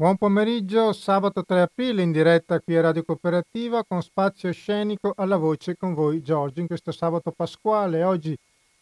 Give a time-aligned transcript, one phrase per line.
[0.00, 5.36] Buon pomeriggio, sabato 3 aprile in diretta qui a Radio Cooperativa con spazio scenico alla
[5.36, 8.04] voce con voi Giorgio in questo sabato pasquale.
[8.04, 8.38] Oggi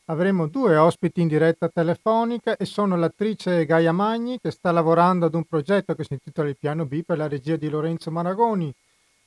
[0.08, 5.34] avremo due ospiti in diretta telefonica e sono l'attrice Gaia Magni che sta lavorando ad
[5.34, 8.70] un progetto che si intitola Il piano B per la regia di Lorenzo Maragoni.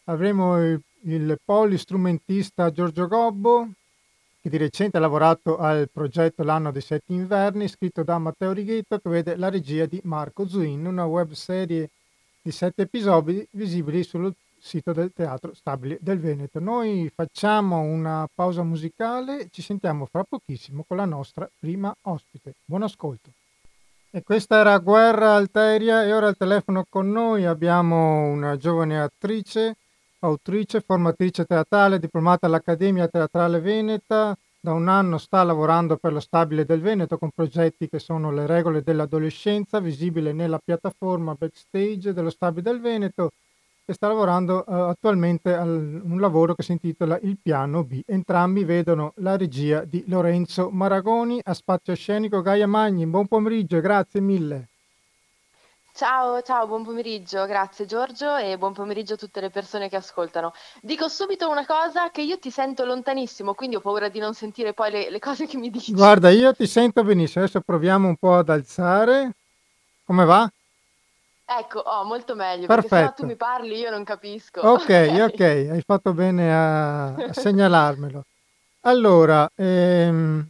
[0.03, 3.67] Avremo il, il polistrumentista Giorgio Gobbo
[4.41, 8.99] che di recente ha lavorato al progetto L'anno dei sette inverni, scritto da Matteo Righetto,
[8.99, 11.89] che vede la regia di Marco Zuin, una web serie
[12.41, 16.59] di sette episodi visibili sul sito del Teatro Stabile del Veneto.
[16.59, 22.55] Noi facciamo una pausa musicale, ci sentiamo fra pochissimo con la nostra prima ospite.
[22.65, 23.31] Buon ascolto.
[24.11, 29.75] E questa era Guerra Alteria e ora al telefono con noi abbiamo una giovane attrice
[30.19, 34.35] autrice, formatrice teatrale, diplomata all'Accademia Teatrale Veneta.
[34.61, 38.45] Da un anno sta lavorando per lo Stabile del Veneto con progetti che sono Le
[38.45, 43.31] regole dell'adolescenza, visibile nella piattaforma backstage dello Stabile del Veneto
[43.85, 48.01] e sta lavorando uh, attualmente a un lavoro che si intitola Il piano B.
[48.05, 53.07] Entrambi vedono la regia di Lorenzo Maragoni a spazio scenico Gaia Magni.
[53.07, 54.68] Buon pomeriggio e grazie mille.
[55.99, 60.53] Ciao, ciao, buon pomeriggio, grazie Giorgio e buon pomeriggio a tutte le persone che ascoltano.
[60.81, 64.71] Dico subito una cosa che io ti sento lontanissimo, quindi ho paura di non sentire
[64.71, 65.91] poi le, le cose che mi dici.
[65.91, 69.31] Guarda, io ti sento benissimo, adesso proviamo un po' ad alzare.
[70.05, 70.49] Come va?
[71.45, 74.61] Ecco, oh, molto meglio, perché se no tu mi parli io non capisco.
[74.71, 78.23] Ok, ok, hai fatto bene a, a segnalarmelo.
[78.83, 80.47] Allora, ehm,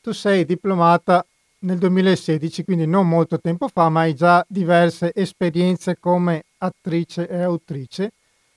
[0.00, 1.24] tu sei diplomata
[1.62, 7.42] nel 2016, quindi non molto tempo fa, ma hai già diverse esperienze come attrice e
[7.42, 8.12] autrice.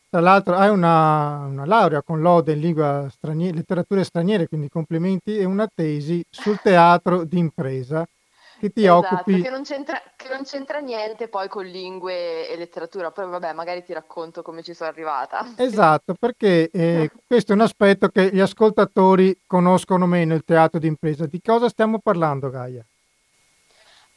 [0.09, 5.37] Tra l'altro hai una, una laurea con lode in lingua straniera, letterature straniere, quindi complimenti,
[5.37, 8.05] e una tesi sul teatro d'impresa
[8.59, 9.41] che ti esatto, occupi...
[9.41, 13.93] Che non, che non c'entra niente poi con lingue e letteratura, poi vabbè magari ti
[13.93, 15.53] racconto come ci sono arrivata.
[15.57, 21.25] Esatto, perché eh, questo è un aspetto che gli ascoltatori conoscono meno, il teatro d'impresa.
[21.25, 22.85] Di cosa stiamo parlando Gaia?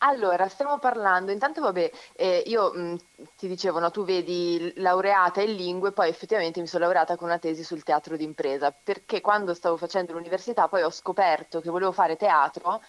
[0.00, 2.97] Allora, stiamo parlando, intanto vabbè, eh, io mh,
[3.36, 7.38] ti dicevo, no, tu vedi laureata in lingue, poi effettivamente mi sono laureata con una
[7.41, 12.14] tesi sul teatro d'impresa, perché quando stavo facendo l'università poi ho scoperto che volevo fare
[12.16, 12.81] teatro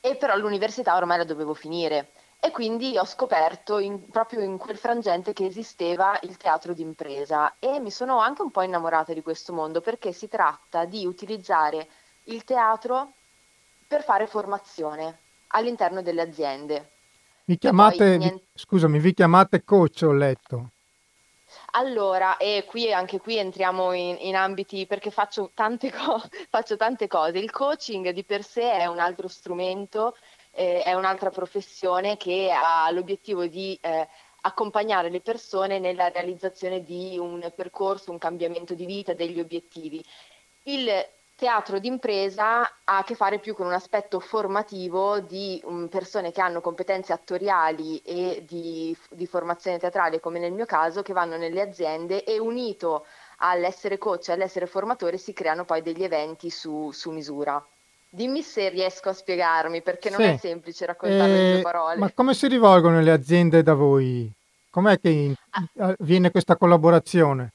[0.00, 2.10] e però l'università ormai la dovevo finire.
[2.40, 7.78] E quindi ho scoperto in, proprio in quel frangente che esisteva il teatro d'impresa e
[7.78, 11.88] mi sono anche un po' innamorata di questo mondo perché si tratta di utilizzare
[12.24, 13.12] il teatro
[13.86, 15.21] per fare formazione
[15.52, 16.90] all'interno delle aziende.
[17.44, 20.70] Vi chiamate, poi, vi, scusami, vi chiamate coach, ho letto.
[21.72, 27.08] Allora, e qui anche qui entriamo in, in ambiti perché faccio tante, co- faccio tante,
[27.08, 27.38] cose.
[27.38, 30.16] Il coaching di per sé è un altro strumento,
[30.52, 34.08] eh, è un'altra professione che ha l'obiettivo di eh,
[34.42, 40.04] accompagnare le persone nella realizzazione di un percorso, un cambiamento di vita, degli obiettivi.
[40.64, 40.88] Il
[41.42, 46.40] teatro d'impresa ha a che fare più con un aspetto formativo di um, persone che
[46.40, 51.60] hanno competenze attoriali e di, di, formazione teatrale, come nel mio caso, che vanno nelle
[51.60, 53.06] aziende e unito
[53.38, 57.60] all'essere coach e all'essere formatore si creano poi degli eventi su, su misura.
[58.08, 60.26] Dimmi se riesco a spiegarmi, perché non sì.
[60.26, 61.98] è semplice raccontarlo eh, in due parole.
[61.98, 64.30] Ma come si rivolgono le aziende da voi?
[64.70, 65.96] Com'è che ah.
[65.98, 67.52] avviene questa collaborazione?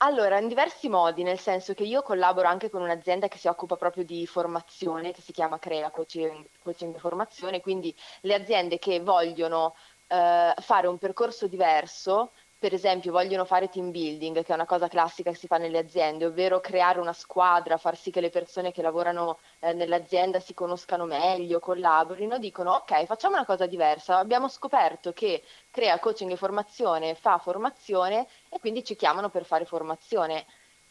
[0.00, 3.76] Allora, in diversi modi, nel senso che io collaboro anche con un'azienda che si occupa
[3.76, 9.74] proprio di formazione, che si chiama Crea Coaching, e Formazione, quindi le aziende che vogliono
[10.06, 14.88] eh, fare un percorso diverso per esempio vogliono fare team building, che è una cosa
[14.88, 18.72] classica che si fa nelle aziende, ovvero creare una squadra, far sì che le persone
[18.72, 24.18] che lavorano eh, nell'azienda si conoscano meglio, collaborino, dicono ok, facciamo una cosa diversa.
[24.18, 29.64] Abbiamo scoperto che crea coaching e formazione, fa formazione e quindi ci chiamano per fare
[29.64, 30.44] formazione.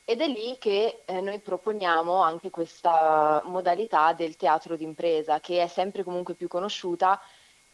[0.05, 5.67] Ed è lì che eh, noi proponiamo anche questa modalità del teatro d'impresa, che è
[5.67, 7.19] sempre comunque più conosciuta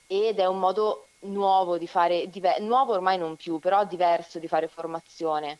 [0.08, 4.48] ed è un modo nuovo di fare, diver- nuovo ormai non più, però diverso di
[4.48, 5.60] fare formazione,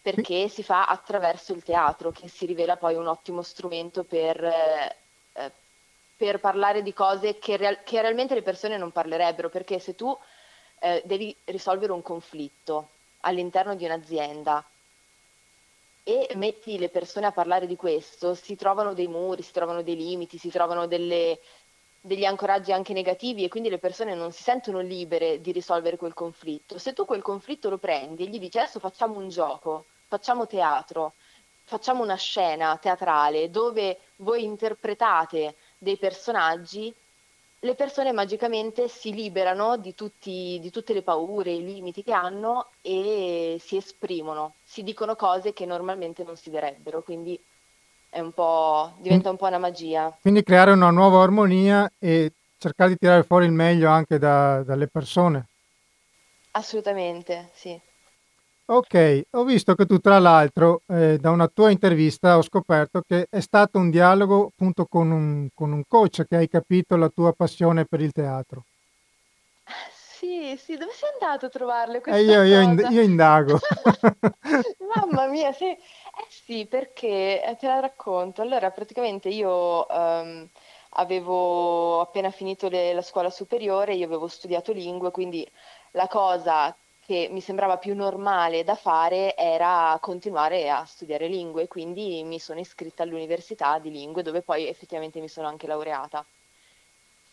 [0.00, 4.96] perché si fa attraverso il teatro, che si rivela poi un ottimo strumento per, eh,
[5.32, 5.52] eh,
[6.16, 10.16] per parlare di cose che, real- che, realmente le persone non parlerebbero, perché se tu
[10.80, 12.90] eh, devi risolvere un conflitto
[13.20, 14.64] all'interno di un'azienda,
[16.08, 19.96] e metti le persone a parlare di questo, si trovano dei muri, si trovano dei
[19.96, 21.40] limiti, si trovano delle,
[22.06, 26.14] degli ancoraggi anche negativi e quindi le persone non si sentono libere di risolvere quel
[26.14, 26.78] conflitto.
[26.78, 31.14] Se tu quel conflitto lo prendi e gli dici adesso facciamo un gioco, facciamo teatro,
[31.64, 36.94] facciamo una scena teatrale dove voi interpretate dei personaggi,
[37.58, 42.68] le persone magicamente si liberano di, tutti, di tutte le paure, i limiti che hanno
[42.82, 47.36] e si esprimono, si dicono cose che normalmente non si direbbero, quindi
[48.20, 50.16] un diventa un po' una magia.
[50.20, 54.86] Quindi creare una nuova armonia e cercare di tirare fuori il meglio anche da, dalle
[54.88, 55.46] persone.
[56.52, 57.78] Assolutamente, sì.
[58.68, 63.28] Ok, ho visto che tu tra l'altro eh, da una tua intervista ho scoperto che
[63.30, 67.32] è stato un dialogo appunto con un, con un coach che hai capito la tua
[67.32, 68.64] passione per il teatro.
[70.18, 72.88] Sì, sì, dove sei andato a trovarle Eh, io, io, cosa?
[72.88, 73.58] io indago.
[74.96, 75.76] Mamma mia, sì.
[76.18, 78.40] Eh sì, perché eh, te la racconto.
[78.42, 80.48] Allora, praticamente io ehm,
[80.90, 85.48] avevo appena finito le- la scuola superiore, io avevo studiato lingue, quindi
[85.92, 92.22] la cosa che mi sembrava più normale da fare era continuare a studiare lingue, quindi
[92.24, 96.26] mi sono iscritta all'università di lingue dove poi effettivamente mi sono anche laureata.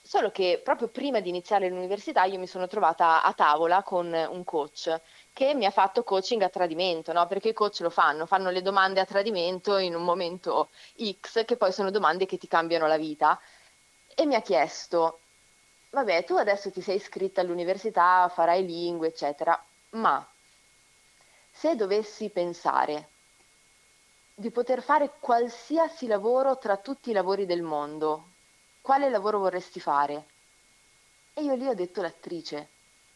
[0.06, 4.44] Solo che proprio prima di iniziare l'università io mi sono trovata a tavola con un
[4.44, 5.01] coach
[5.33, 7.25] che mi ha fatto coaching a tradimento, no?
[7.27, 10.69] Perché i coach lo fanno, fanno le domande a tradimento in un momento
[11.19, 13.39] X, che poi sono domande che ti cambiano la vita.
[14.15, 15.19] E mi ha chiesto,
[15.89, 19.59] vabbè, tu adesso ti sei iscritta all'università, farai lingue, eccetera,
[19.91, 20.25] ma
[21.51, 23.09] se dovessi pensare
[24.36, 28.33] di poter fare qualsiasi lavoro tra tutti i lavori del mondo,
[28.81, 30.27] quale lavoro vorresti fare?
[31.33, 32.72] E io lì ho detto l'attrice.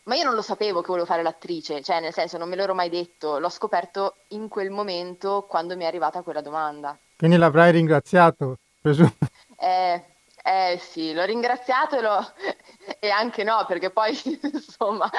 [0.07, 2.73] Ma io non lo sapevo che volevo fare l'attrice, cioè nel senso non me l'ero
[2.73, 6.97] mai detto, l'ho scoperto in quel momento quando mi è arrivata quella domanda.
[7.17, 9.11] Quindi l'avrai ringraziato, presumo.
[9.59, 10.01] Eh,
[10.43, 12.25] eh sì, l'ho ringraziato e, l'ho...
[12.99, 14.15] e anche no, perché poi
[14.53, 15.09] insomma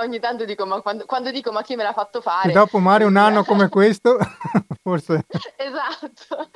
[0.00, 2.48] ogni tanto dico, ma quando, quando dico ma chi me l'ha fatto fare?
[2.48, 4.16] E dopo magari un anno come questo,
[4.82, 5.26] forse.
[5.56, 6.48] Esatto.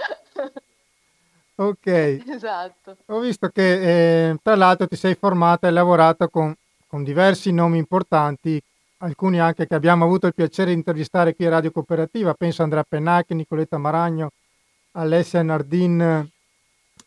[1.56, 1.86] Ok.
[2.26, 2.96] Esatto.
[3.08, 6.56] Ho visto che eh, tra l'altro ti sei formata e lavorato con,
[6.92, 8.62] con diversi nomi importanti,
[8.98, 12.64] alcuni anche che abbiamo avuto il piacere di intervistare qui a Radio Cooperativa, penso a
[12.64, 14.28] Andrea Pennacchi, Nicoletta Maragno,
[14.92, 16.30] Alessia Nardin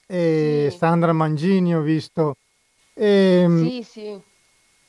[0.07, 2.37] e Sì, Sandra Mangini, ho visto.
[2.95, 4.21] Ehm, sì, sì.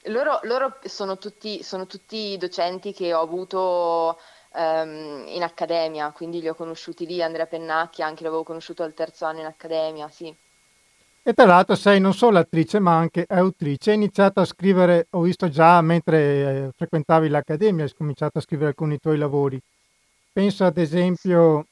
[0.04, 4.18] Loro, loro sono tutti, sono tutti docenti che ho avuto
[4.54, 9.26] ehm, in accademia, quindi li ho conosciuti lì, Andrea Pennacchi, anche l'avevo conosciuto al terzo
[9.26, 10.34] anno in accademia, sì.
[11.28, 13.90] E tra l'altro sei non solo attrice ma anche autrice.
[13.90, 18.68] Hai iniziato a scrivere, ho visto già mentre eh, frequentavi l'accademia, hai cominciato a scrivere
[18.68, 19.60] alcuni tuoi lavori.
[20.32, 21.66] Penso ad esempio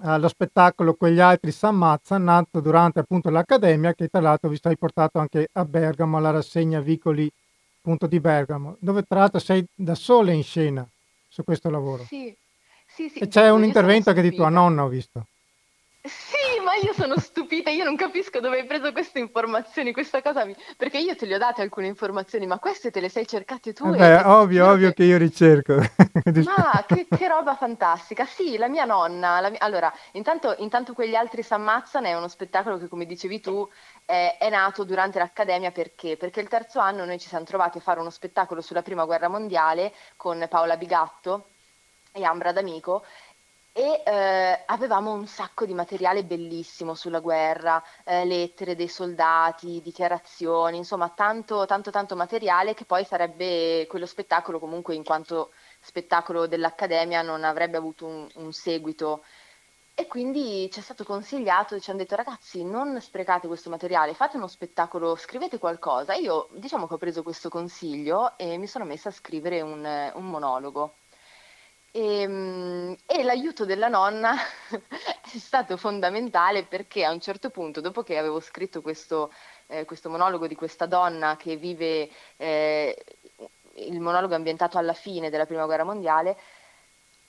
[0.00, 4.76] allo spettacolo Quegli altri s'ammazzano, nato durante appunto l'accademia, che tra l'altro ho visto hai
[4.76, 7.30] portato anche a Bergamo alla rassegna Vicoli
[7.78, 10.84] appunto di Bergamo, dove tra l'altro sei da sola in scena
[11.28, 12.02] su questo lavoro.
[12.06, 12.34] Sì,
[12.88, 15.28] sì, E sì, c'è un intervento anche di tua nonna, ho visto.
[16.02, 20.44] Sì, ma io sono stupita, io non capisco dove hai preso queste informazioni, questa cosa
[20.44, 20.56] mi...
[20.76, 23.92] perché io te le ho date alcune informazioni, ma queste te le sei cercate tu
[23.92, 24.94] Eh beh, ovvio, ovvio che...
[24.94, 25.76] che io ricerco.
[26.42, 28.24] Ma che, che roba fantastica!
[28.26, 29.40] Sì, la mia nonna.
[29.40, 33.68] la mia- Allora, intanto, intanto quegli altri s'ammazzano è uno spettacolo che, come dicevi tu,
[34.04, 36.16] è, è nato durante l'accademia perché?
[36.16, 39.28] Perché il terzo anno noi ci siamo trovati a fare uno spettacolo sulla prima guerra
[39.28, 41.48] mondiale con Paola Bigatto
[42.12, 43.04] e Ambra D'Amico
[43.76, 50.76] e eh, avevamo un sacco di materiale bellissimo sulla guerra, eh, lettere dei soldati, dichiarazioni,
[50.76, 55.50] insomma, tanto, tanto, tanto materiale che poi sarebbe quello spettacolo comunque in quanto
[55.80, 59.24] spettacolo dell'Accademia non avrebbe avuto un, un seguito.
[59.96, 64.36] E quindi ci è stato consigliato, ci hanno detto ragazzi non sprecate questo materiale, fate
[64.36, 66.14] uno spettacolo, scrivete qualcosa.
[66.14, 70.24] Io diciamo che ho preso questo consiglio e mi sono messa a scrivere un, un
[70.30, 70.94] monologo.
[71.96, 74.34] E, mm, e l'aiuto della nonna
[74.68, 79.32] è stato fondamentale perché a un certo punto, dopo che avevo scritto questo,
[79.68, 83.04] eh, questo monologo di questa donna che vive eh,
[83.76, 86.36] il monologo ambientato alla fine della Prima Guerra Mondiale,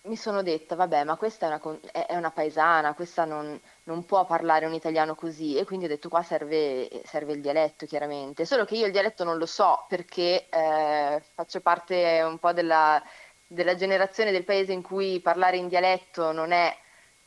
[0.06, 4.26] mi sono detta, vabbè, ma questa è una, è una paesana, questa non, non può
[4.26, 8.46] parlare un italiano così, e quindi ho detto qua serve, serve il dialetto, chiaramente.
[8.46, 13.02] Solo che io il dialetto non lo so perché eh, faccio parte un po' della,
[13.48, 16.76] della generazione del paese in cui parlare in dialetto non è,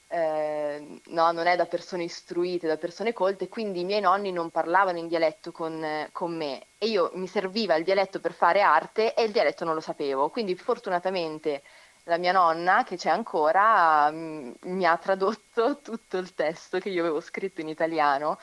[0.08, 4.50] eh, no, non è da persone istruite, da persone colte, quindi i miei nonni non
[4.50, 9.14] parlavano in dialetto con, con me e io mi serviva il dialetto per fare arte
[9.14, 10.30] e il dialetto non lo sapevo.
[10.30, 11.62] Quindi fortunatamente
[12.08, 17.02] la mia nonna, che c'è ancora, mm, mi ha tradotto tutto il testo che io
[17.02, 18.38] avevo scritto in italiano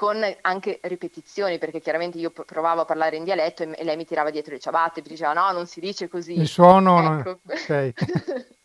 [0.00, 3.96] con anche ripetizioni, perché chiaramente io pr- provavo a parlare in dialetto e, e lei
[3.96, 6.48] mi tirava dietro le ciabatte, mi diceva no, non si dice Il così.
[6.48, 7.40] suono, no- Ecco.
[7.44, 7.92] ok.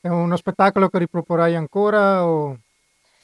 [0.00, 2.56] È uno spettacolo che riproporrai ancora o...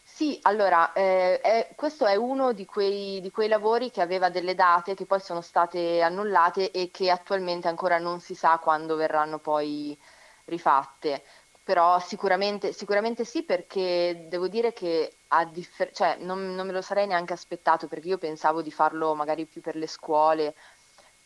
[0.02, 4.54] Sì, allora, eh, è- questo è uno di quei, di quei lavori che aveva delle
[4.54, 9.38] date che poi sono state annullate e che attualmente ancora non si sa quando verranno
[9.38, 9.98] poi
[10.46, 11.22] rifatte.
[11.70, 15.18] Però sicuramente, sicuramente sì, perché devo dire che
[15.52, 19.46] differ- cioè, non, non me lo sarei neanche aspettato, perché io pensavo di farlo magari
[19.46, 20.56] più per le scuole.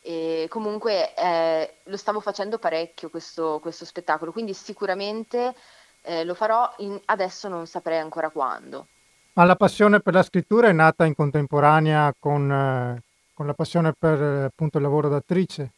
[0.03, 5.55] E comunque eh, lo stavo facendo parecchio questo, questo spettacolo, quindi sicuramente
[6.03, 8.89] eh, lo farò, in- adesso non saprei ancora quando.
[9.33, 13.95] Ma la passione per la scrittura è nata in contemporanea con, eh, con la passione
[13.99, 15.71] per appunto il lavoro d'attrice?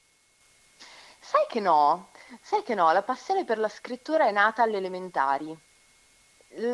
[1.20, 2.08] Sai che no?
[2.49, 2.93] Sai che no?
[2.93, 5.49] La passione per la scrittura è nata alle elementari.
[5.49, 6.65] Il,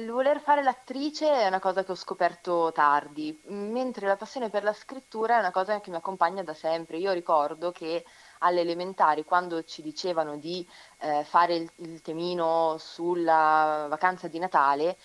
[0.00, 4.64] il voler fare l'attrice è una cosa che ho scoperto tardi, mentre la passione per
[4.64, 6.98] la scrittura è una cosa che mi accompagna da sempre.
[6.98, 8.04] Io ricordo che
[8.40, 14.98] alle elementari, quando ci dicevano di eh, fare il, il temino sulla vacanza di Natale,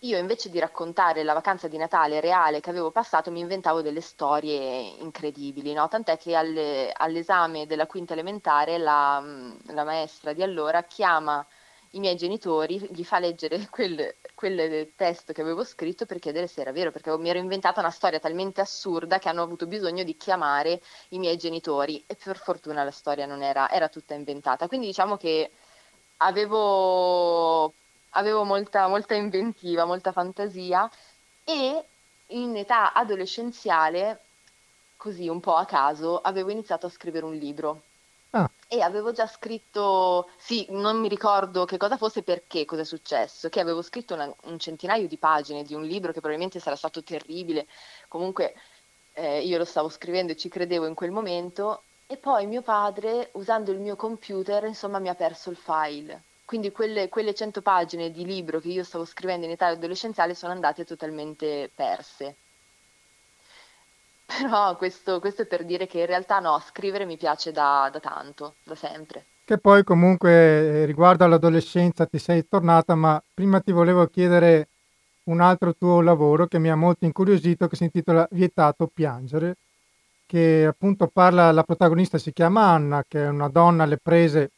[0.00, 4.00] io invece di raccontare la vacanza di Natale reale che avevo passato, mi inventavo delle
[4.00, 5.88] storie incredibili, no?
[5.88, 9.22] Tant'è che alle- all'esame della quinta elementare la,
[9.68, 11.44] la maestra di allora chiama
[11.92, 16.60] i miei genitori, gli fa leggere quel, quel testo che avevo scritto per chiedere se
[16.60, 20.16] era vero, perché mi ero inventata una storia talmente assurda che hanno avuto bisogno di
[20.16, 24.68] chiamare i miei genitori e per fortuna la storia non era, era tutta inventata.
[24.68, 25.50] Quindi diciamo che
[26.18, 27.74] avevo,
[28.16, 30.88] avevo molta, molta inventiva, molta fantasia
[31.44, 31.88] e
[32.28, 34.28] in età adolescenziale,
[34.96, 37.84] così un po' a caso, avevo iniziato a scrivere un libro.
[38.32, 42.84] Ah, E avevo già scritto, sì, non mi ricordo che cosa fosse perché, cosa è
[42.84, 46.74] successo, che avevo scritto una- un centinaio di pagine di un libro che probabilmente sarà
[46.76, 47.66] stato terribile,
[48.08, 48.54] comunque
[49.12, 53.30] eh, io lo stavo scrivendo e ci credevo in quel momento, e poi mio padre,
[53.34, 56.24] usando il mio computer, insomma, mi ha perso il file.
[56.46, 60.52] Quindi quelle, quelle 100 pagine di libro che io stavo scrivendo in età adolescenziale sono
[60.52, 62.36] andate totalmente perse.
[64.26, 68.00] Però questo, questo è per dire che in realtà no, scrivere mi piace da, da
[68.00, 69.26] tanto, da sempre.
[69.44, 74.68] che poi comunque eh, riguardo all'adolescenza ti sei tornata, ma prima ti volevo chiedere
[75.24, 79.56] un altro tuo lavoro che mi ha molto incuriosito, che si intitola Vietato piangere,
[80.26, 84.50] che appunto parla, la protagonista si chiama Anna, che è una donna alle prese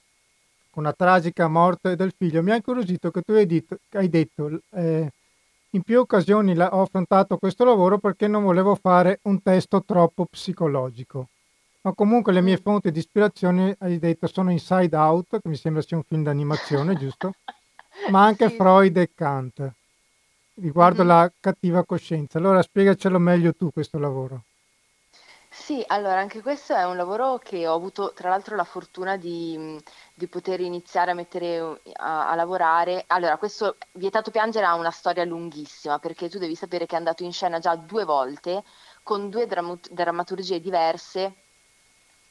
[0.78, 2.42] una tragica morte del figlio.
[2.42, 5.11] Mi ha incuriosito che tu hai detto, hai detto eh,
[5.73, 10.26] in più occasioni la- ho affrontato questo lavoro perché non volevo fare un testo troppo
[10.26, 11.26] psicologico.
[11.82, 15.82] Ma comunque le mie fonti di ispirazione, hai detto, sono Inside Out, che mi sembra
[15.82, 17.32] sia un film d'animazione, giusto?
[18.11, 18.56] Ma anche Sì.
[18.56, 19.70] Freud e Kant,
[20.61, 21.08] riguardo Mhm.
[21.08, 22.38] la cattiva coscienza.
[22.38, 24.42] Allora spiegacelo meglio tu questo lavoro.
[25.68, 29.78] Sì, allora anche questo è un lavoro che ho avuto tra l'altro la fortuna di,
[30.14, 33.04] di poter iniziare a mettere a, a lavorare.
[33.08, 37.22] Allora, questo Vietato Piangere ha una storia lunghissima perché tu devi sapere che è andato
[37.22, 38.64] in scena già due volte
[39.02, 41.34] con due drammu- drammaturgie diverse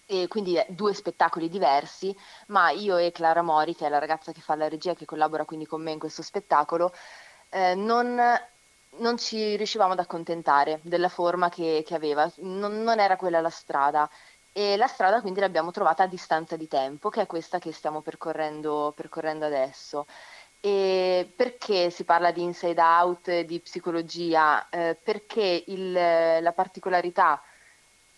[0.06, 2.16] e quindi eh, due spettacoli diversi,
[2.48, 5.46] ma io e Clara Mori, che è la ragazza che fa la regia, che collabora
[5.46, 6.94] quindi con me in questo spettacolo,
[7.50, 8.18] eh, non,
[9.00, 13.50] non ci riuscivamo ad accontentare della forma che, che aveva, non, non era quella la
[13.50, 14.10] strada.
[14.52, 18.02] E la strada quindi l'abbiamo trovata a distanza di tempo, che è questa che stiamo
[18.02, 20.08] percorrendo, percorrendo adesso.
[20.60, 24.68] E perché si parla di inside out, di psicologia?
[24.70, 27.42] Eh, perché il- la particolarità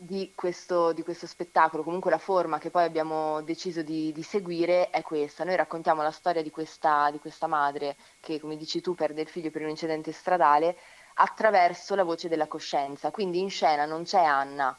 [0.01, 4.89] di questo, di questo spettacolo, comunque la forma che poi abbiamo deciso di, di seguire
[4.91, 5.43] è questa.
[5.43, 9.27] Noi raccontiamo la storia di questa, di questa madre che, come dici tu, perde il
[9.27, 10.77] figlio per un incidente stradale
[11.15, 13.11] attraverso la voce della coscienza.
[13.11, 14.77] Quindi in scena non c'è Anna,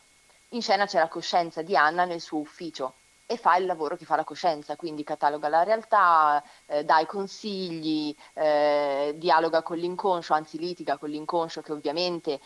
[0.50, 2.94] in scena c'è la coscienza di Anna nel suo ufficio
[3.26, 7.06] e fa il lavoro che fa la coscienza, quindi cataloga la realtà, eh, dà i
[7.06, 12.40] consigli, eh, dialoga con l'inconscio, anzi litiga con l'inconscio che ovviamente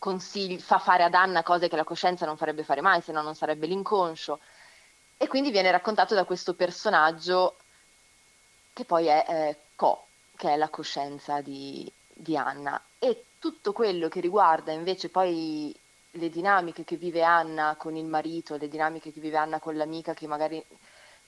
[0.00, 3.20] consigli- fa fare ad Anna cose che la coscienza non farebbe fare mai, se no
[3.22, 4.40] non sarebbe l'inconscio.
[5.18, 7.58] E quindi viene raccontato da questo personaggio
[8.72, 12.82] che poi è eh, Co, che è la coscienza di, di Anna.
[12.98, 15.78] E tutto quello che riguarda invece poi
[16.12, 20.14] le dinamiche che vive Anna con il marito, le dinamiche che vive Anna con l'amica
[20.14, 20.64] che magari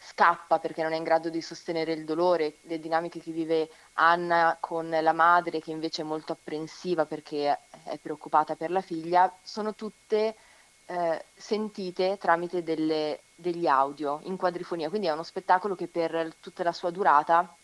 [0.04, 4.56] scappa perché non è in grado di sostenere il dolore, le dinamiche che vive Anna
[4.60, 9.74] con la madre che invece è molto apprensiva perché è preoccupata per la figlia, sono
[9.74, 10.34] tutte
[10.86, 14.88] eh, sentite tramite delle- degli audio in quadrifonia.
[14.88, 17.54] Quindi è uno spettacolo che per tutta la sua durata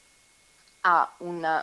[0.83, 1.13] ha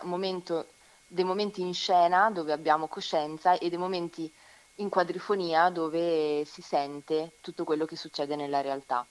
[0.04, 0.66] momento,
[1.06, 4.30] dei momenti in scena dove abbiamo coscienza e dei momenti
[4.76, 9.06] in quadrifonia dove si sente tutto quello che succede nella realtà.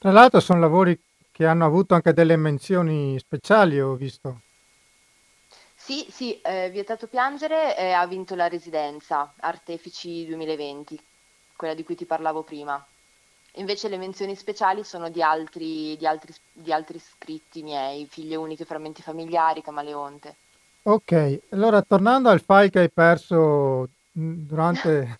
[0.00, 0.98] Tra l'altro sono lavori
[1.30, 4.40] che hanno avuto anche delle menzioni speciali, ho visto.
[5.76, 10.98] Sì, sì, eh, Vietato Piangere eh, ha vinto la residenza Artefici 2020,
[11.54, 12.82] quella di cui ti parlavo prima.
[13.56, 18.64] Invece le menzioni speciali sono di altri, di altri, di altri scritti miei, Figlie uniche,
[18.64, 20.34] frammenti familiari, Camaleonte.
[20.84, 23.86] Ok, allora tornando al file che hai perso
[24.18, 25.19] mm, durante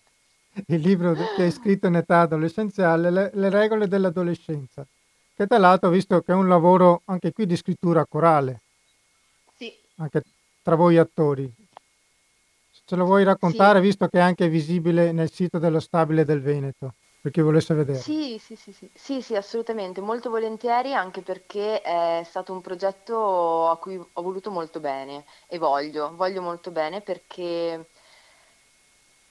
[0.67, 4.85] il libro che hai scritto in età adolescenziale, le, le regole dell'adolescenza,
[5.35, 8.61] che tra l'altro ho visto che è un lavoro anche qui di scrittura corale,
[9.57, 10.21] Sì, anche
[10.61, 11.51] tra voi attori.
[12.71, 13.27] Se ce lo vuoi sì.
[13.27, 17.73] raccontare, visto che è anche visibile nel sito dello Stabile del Veneto, per chi volesse
[17.73, 18.01] vederlo.
[18.01, 23.69] Sì, sì, sì, sì, sì, sì, assolutamente, molto volentieri anche perché è stato un progetto
[23.69, 27.87] a cui ho voluto molto bene e voglio, voglio molto bene perché,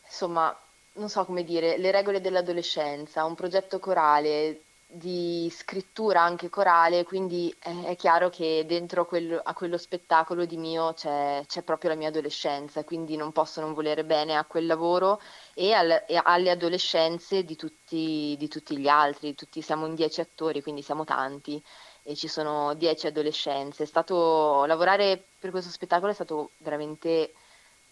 [0.05, 0.55] insomma,
[0.95, 7.55] non so come dire, le regole dell'adolescenza, un progetto corale di scrittura anche corale, quindi
[7.61, 11.97] è, è chiaro che dentro quello- a quello spettacolo di mio c'è, c'è proprio la
[11.97, 15.21] mia adolescenza, quindi non posso non volere bene a quel lavoro
[15.55, 19.35] e, al- e alle adolescenze di tutti, di tutti gli altri.
[19.37, 21.63] Tutti, siamo in dieci attori, quindi siamo tanti
[22.03, 23.85] e ci sono dieci adolescenze.
[23.85, 27.33] È stato, lavorare per questo spettacolo è stato veramente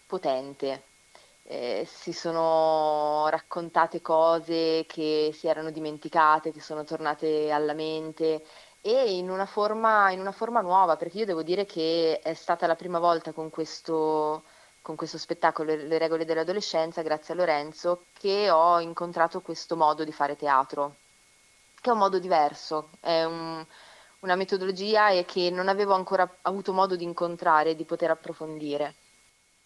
[0.05, 0.88] potente.
[1.51, 8.43] Eh, si sono raccontate cose che si erano dimenticate, che sono tornate alla mente
[8.81, 12.67] e in una forma, in una forma nuova, perché io devo dire che è stata
[12.67, 14.43] la prima volta con questo,
[14.81, 20.11] con questo spettacolo, Le regole dell'adolescenza, grazie a Lorenzo, che ho incontrato questo modo di
[20.11, 20.97] fare teatro,
[21.81, 23.65] che è un modo diverso, è un-
[24.19, 28.95] una metodologia che non avevo ancora avuto modo di incontrare e di poter approfondire.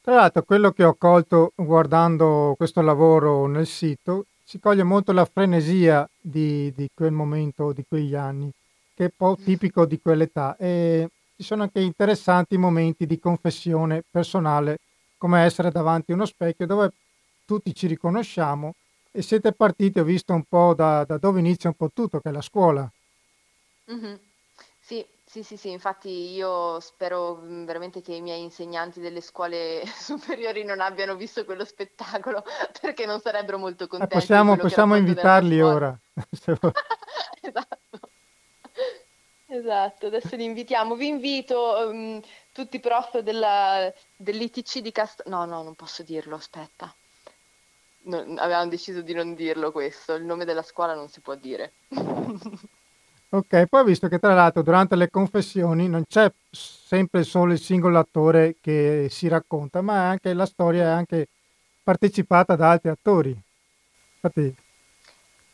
[0.03, 5.23] Tra l'altro, quello che ho colto guardando questo lavoro nel sito, si coglie molto la
[5.23, 8.51] frenesia di, di quel momento, di quegli anni,
[8.93, 10.57] che è un po' tipico di quell'età.
[10.57, 11.07] E
[11.37, 14.79] ci sono anche interessanti momenti di confessione personale,
[15.17, 16.91] come essere davanti a uno specchio dove
[17.45, 18.73] tutti ci riconosciamo
[19.09, 22.27] e siete partiti, ho visto un po' da, da dove inizia un po' tutto, che
[22.27, 22.91] è la scuola.
[23.87, 24.19] Mh-mh.
[25.33, 30.63] Sì, sì, sì, infatti io spero, mhmm, veramente che i miei insegnanti delle scuole superiori
[30.63, 32.43] non abbiano visto quello spettacolo,
[32.79, 35.99] perché non sarebbero molto Eh, contenti di possiamo, possiamo invitarli ora.
[37.41, 38.11] Esatto.
[39.47, 40.93] Esatto, adesso li invitiamo.
[40.93, 46.35] Vi invito, uhm, tutti i prof della dell'ITC di Cast no, no, non posso dirlo,
[46.35, 46.95] aspetta.
[48.03, 51.73] No avevamo deciso di non dirlo questo, il nome della scuola non si può dire.
[53.33, 57.59] Ok, poi ho visto che tra l'altro durante le confessioni non c'è sempre solo il
[57.59, 61.29] singolo attore che si racconta, ma anche la storia è anche
[61.81, 63.35] partecipata da altri attori.
[64.15, 64.55] Infatti,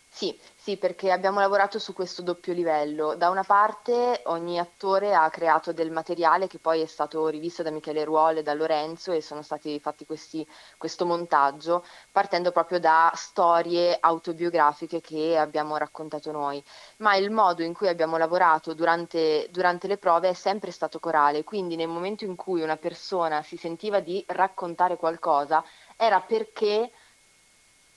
[0.10, 0.38] Sì,
[0.70, 3.16] sì, perché abbiamo lavorato su questo doppio livello.
[3.16, 7.72] Da una parte ogni attore ha creato del materiale che poi è stato rivisto da
[7.72, 10.46] Michele Ruole e da Lorenzo e sono stati fatti questi,
[10.78, 16.64] questo montaggio partendo proprio da storie autobiografiche che abbiamo raccontato noi.
[16.98, 21.44] Ma il modo in cui abbiamo lavorato durante, durante le prove è sempre stato corale,
[21.44, 25.64] quindi nel momento in cui una persona si sentiva di raccontare qualcosa
[25.98, 26.92] era perché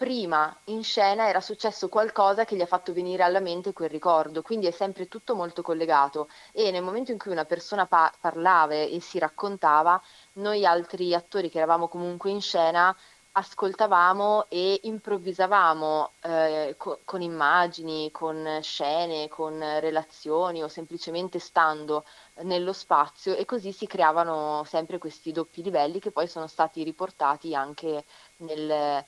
[0.03, 4.43] prima in scena era successo qualcosa che gli ha fatto venire alla mente quel ricordo,
[4.43, 6.29] quindi è sempre tutto molto collegato.
[6.51, 10.03] E nel momento in cui una persona pa- parlava e si raccontava,
[10.35, 12.97] noi altri attori che eravamo comunque in scena
[13.35, 22.05] ascoltavamo e improvvisavamo eh, co- con immagini, con scene, con relazioni o semplicemente stando
[22.43, 27.55] nello spazio e così si creavano sempre questi doppi livelli che poi sono stati riportati
[27.55, 28.05] anche
[28.39, 29.05] nel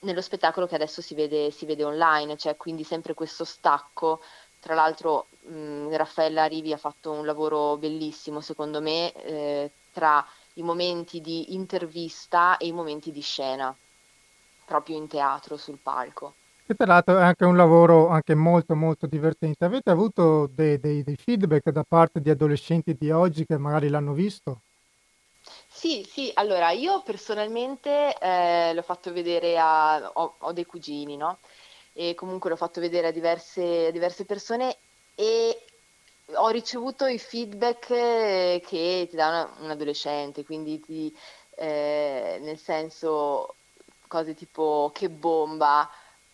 [0.00, 4.20] nello spettacolo che adesso si vede, si vede online, c'è quindi sempre questo stacco.
[4.58, 10.62] Tra l'altro, mh, Raffaella Rivi ha fatto un lavoro bellissimo, secondo me, eh, tra i
[10.62, 13.76] momenti di intervista e i momenti di scena,
[14.64, 16.36] proprio in teatro, sul palco.
[16.64, 19.64] che tra l'altro è anche un lavoro anche molto molto divertente.
[19.66, 24.14] Avete avuto dei, dei- dei feedback da parte di adolescenti di oggi che magari l'hanno
[24.14, 24.62] visto?
[25.68, 30.10] Sì, sì, allora io personalmente eh, l'ho fatto vedere a...
[30.14, 31.40] ho, ho dei cugini, no?
[31.92, 34.78] E comunque l'ho fatto vedere a diverse, a diverse persone
[35.14, 35.64] e
[36.34, 41.14] ho ricevuto i feedback eh, che ti dà una- un adolescente, quindi ti,
[41.56, 43.56] eh, nel senso
[44.06, 45.88] cose tipo che bomba,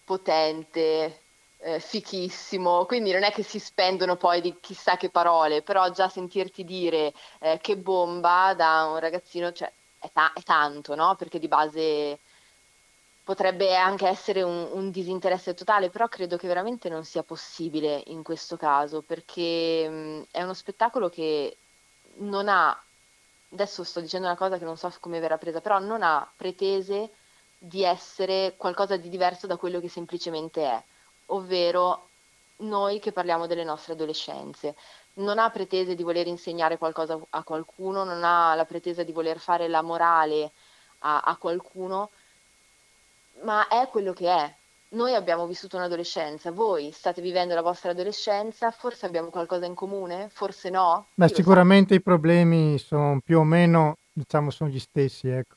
[0.05, 1.26] potente,
[1.67, 6.09] eh, fichissimo, quindi non è che si spendono poi di chissà che parole, però già
[6.09, 11.15] sentirti dire eh, che bomba da un ragazzino, cioè, è, ta- è tanto, no?
[11.17, 12.19] Perché di base
[13.25, 18.23] potrebbe anche essere un, un disinteresse totale, però credo che veramente non sia possibile in
[18.23, 21.57] questo caso, perché mh, è uno spettacolo che
[22.19, 22.79] non ha
[23.53, 27.11] adesso sto dicendo una cosa che non so come verrà presa, però non ha pretese
[27.59, 30.85] di essere qualcosa di diverso da quello che semplicemente è,
[31.27, 32.09] ovvero
[32.59, 34.75] noi che parliamo delle nostre adolescenze.
[35.15, 39.39] Non ha pretese di voler insegnare qualcosa a qualcuno, non ha la pretesa di voler
[39.39, 40.53] fare la morale
[41.01, 42.11] a, a qualcuno,
[43.43, 44.55] ma è quello che è.
[44.89, 50.29] Noi abbiamo vissuto un'adolescenza, voi state vivendo la vostra adolescenza, forse abbiamo qualcosa in comune,
[50.31, 51.09] forse no.
[51.15, 55.57] Beh, sicuramente i problemi sono più o meno, diciamo, sono gli stessi, ecco.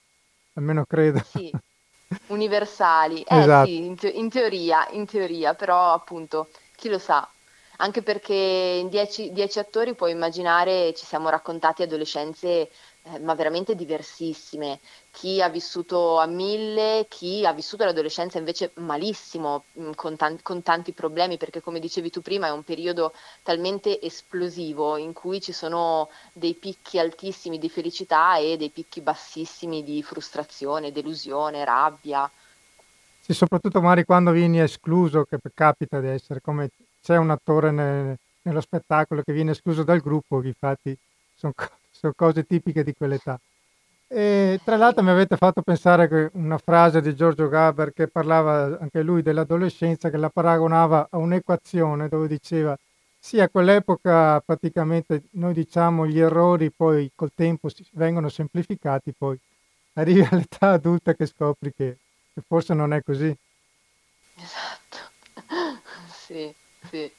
[0.55, 1.21] Almeno credo.
[1.23, 1.51] Sì,
[2.27, 3.21] universali.
[3.21, 3.67] Eh esatto.
[3.67, 7.27] sì, in, te- in, teoria, in teoria, però appunto, chi lo sa.
[7.77, 12.69] Anche perché in dieci, dieci attori puoi immaginare ci siamo raccontati adolescenze
[13.03, 14.79] eh, ma veramente diversissime.
[15.11, 20.61] Chi ha vissuto a mille, chi ha vissuto l'adolescenza invece malissimo, mm, con, tan- con,
[20.61, 25.53] tanti problemi, perché come dicevi tu prima è un periodo talmente esplosivo in cui ci
[25.53, 32.29] sono dei picchi altissimi di felicità e dei picchi bassissimi di frustrazione, delusione, rabbia.
[33.21, 36.69] Sì, soprattutto magari quando vieni escluso, che capita di essere come
[37.01, 40.97] c'è un attore nel, nello spettacolo che viene escluso dal gruppo, infatti
[41.35, 41.53] sono
[41.99, 43.37] sono cose tipiche di quell'età.
[44.07, 49.01] E tra l'altro mi avete fatto pensare una frase di Giorgio Gaber che parlava anche
[49.03, 52.75] lui dell'adolescenza, che la paragonava a un'equazione dove diceva
[53.21, 59.37] sì, a quell'epoca praticamente noi diciamo gli errori poi col tempo si, vengono semplificati, poi
[59.95, 61.97] arrivi all'età adulta che scopri che,
[62.33, 63.35] che forse non è così.
[64.37, 64.97] Esatto,
[66.25, 66.53] sì,
[66.89, 67.11] sì.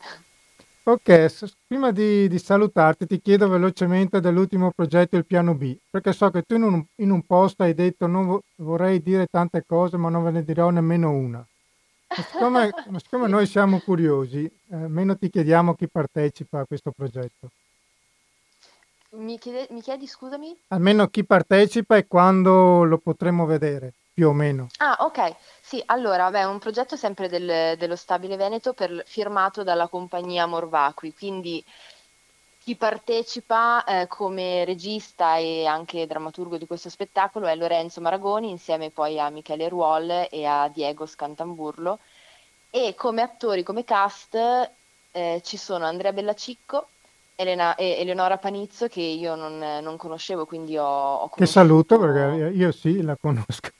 [0.83, 6.13] Ok, s- prima di, di salutarti ti chiedo velocemente dell'ultimo progetto, il piano B, perché
[6.13, 9.63] so che tu in un, in un post hai detto non vo- vorrei dire tante
[9.67, 11.39] cose, ma non ve ne dirò nemmeno una.
[11.39, 16.91] Ma siccome, ma siccome noi siamo curiosi, eh, almeno ti chiediamo chi partecipa a questo
[16.93, 17.49] progetto.
[19.13, 20.57] Mi, chiede- mi chiedi, scusami?
[20.69, 24.73] Almeno chi partecipa e quando lo potremo vedere, più o meno.
[24.83, 25.37] Ah, ok.
[25.61, 30.47] Sì, allora, beh, è un progetto sempre del- dello Stabile Veneto per- firmato dalla compagnia
[30.47, 31.63] Morvacui, quindi
[32.59, 38.91] chi partecipa eh, come regista e anche drammaturgo di questo spettacolo è Lorenzo Maragoni insieme
[38.91, 42.01] poi a Michele Ruol e a Diego Scantamburlo
[42.71, 44.35] e come attori, come cast
[45.13, 46.93] eh, ci sono Andrea Bellacicco,
[47.35, 52.55] Elena, e Eleonora Panizzo che io non, non conoscevo, quindi ho, ho Che saluto perché
[52.55, 53.71] io sì, la conosco.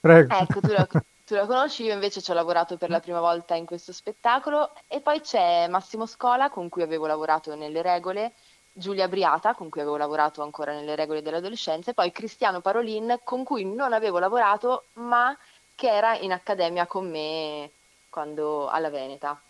[0.00, 0.34] Prego.
[0.34, 3.54] Ecco, tu la, tu la conosci, io invece ci ho lavorato per la prima volta
[3.54, 8.32] in questo spettacolo e poi c'è Massimo Scola con cui avevo lavorato nelle regole,
[8.72, 13.44] Giulia Briata con cui avevo lavorato ancora nelle regole dell'adolescenza e poi Cristiano Parolin con
[13.44, 15.36] cui non avevo lavorato ma
[15.74, 17.70] che era in accademia con me
[18.08, 19.40] quando alla Veneta.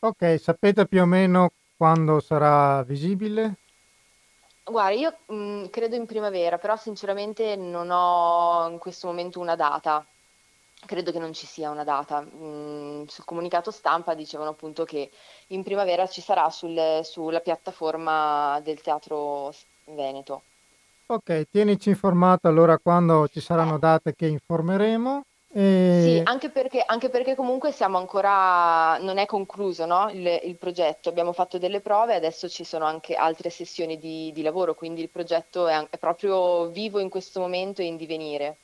[0.00, 3.63] Ok, sapete più o meno quando sarà visibile?
[4.66, 10.06] Guarda, io mh, credo in primavera, però sinceramente non ho in questo momento una data
[10.86, 12.20] credo che non ci sia una data.
[12.22, 15.10] Mm, sul comunicato stampa dicevano appunto che
[15.48, 19.52] in primavera ci sarà sul- sulla piattaforma del Teatro
[19.84, 20.44] Veneto.
[21.06, 25.22] Ok, tienici informato allora quando ci saranno date che informeremo.
[25.54, 31.08] Sì, anche perché, anche perché comunque siamo ancora, non è concluso, no, il, il progetto.
[31.08, 35.08] Abbiamo fatto delle prove, adesso ci sono anche altre sessioni di, di lavoro, quindi il
[35.08, 38.56] progetto è, è proprio vivo in questo momento e in divenire.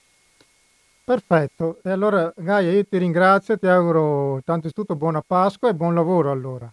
[1.05, 6.31] Perfetto, e allora Gaia io ti ringrazio, ti auguro innanzitutto buona Pasqua e buon lavoro
[6.31, 6.71] allora.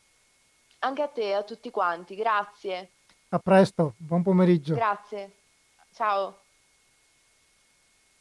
[0.80, 2.90] Anche a te e a tutti quanti, grazie.
[3.30, 4.76] A presto, buon pomeriggio.
[4.76, 5.32] Grazie,
[5.94, 6.46] ciao.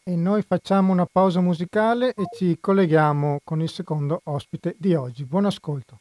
[0.09, 5.25] E noi facciamo una pausa musicale e ci colleghiamo con il secondo ospite di oggi.
[5.25, 5.99] Buon ascolto.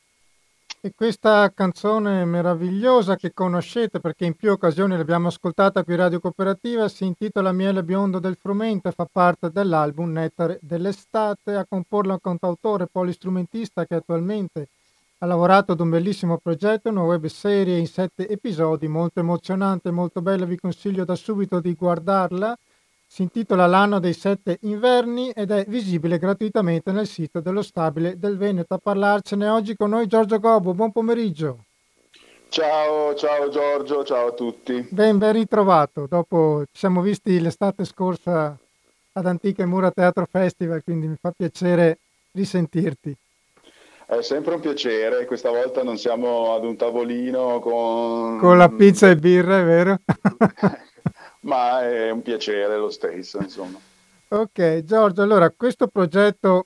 [0.80, 6.88] E questa canzone meravigliosa che conoscete perché in più occasioni l'abbiamo ascoltata qui Radio Cooperativa
[6.88, 11.56] si intitola Miele biondo del frumento e fa parte dell'album Nettare dell'estate.
[11.56, 14.68] A comporla un cantautore polistrumentista che attualmente
[15.18, 20.22] ha lavorato ad un bellissimo progetto, una web serie in sette episodi molto emozionante, molto
[20.22, 22.56] bella, vi consiglio da subito di guardarla
[23.16, 28.36] si intitola L'anno dei sette inverni ed è visibile gratuitamente nel sito dello Stabile del
[28.36, 28.74] Veneto.
[28.74, 30.74] A parlarcene oggi con noi Giorgio Gobbo.
[30.74, 31.60] Buon pomeriggio.
[32.50, 34.86] Ciao, ciao Giorgio, ciao a tutti.
[34.90, 36.08] Ben, ben ritrovato.
[36.10, 38.54] Dopo ci siamo visti l'estate scorsa
[39.14, 42.00] ad Antiche Mura Teatro Festival, quindi mi fa piacere
[42.34, 43.16] risentirti.
[44.08, 48.40] È sempre un piacere, questa volta non siamo ad un tavolino con...
[48.40, 50.00] Con la pizza e birra, è vero?
[51.46, 53.80] ma è un piacere lo stesso, insomma.
[54.28, 56.66] Ok, Giorgio, allora questo progetto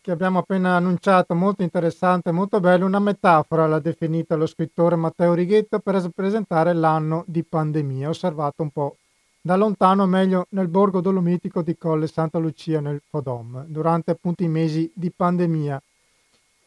[0.00, 5.34] che abbiamo appena annunciato, molto interessante, molto bello, una metafora l'ha definita lo scrittore Matteo
[5.34, 8.96] Righetto per rappresentare l'anno di pandemia, osservato un po'
[9.42, 14.48] da lontano, meglio nel borgo dolomitico di Colle Santa Lucia nel Fodom, durante appunto i
[14.48, 15.82] mesi di pandemia.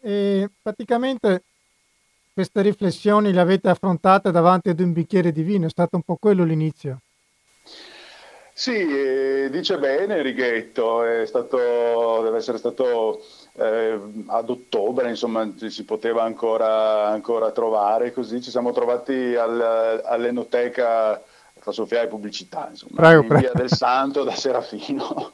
[0.01, 1.43] E praticamente
[2.33, 6.17] queste riflessioni le avete affrontate davanti ad un bicchiere di vino, è stato un po'
[6.17, 6.99] quello l'inizio.
[8.55, 15.83] Sì, eh, dice bene Righetto, è stato, deve essere stato eh, ad ottobre, insomma, si
[15.83, 18.41] poteva ancora, ancora, trovare così.
[18.41, 21.19] Ci siamo trovati al, all'Enoteca
[21.63, 23.41] fa soffiare pubblicità, insomma, prego, in prego.
[23.41, 25.31] via del Santo da Serafino,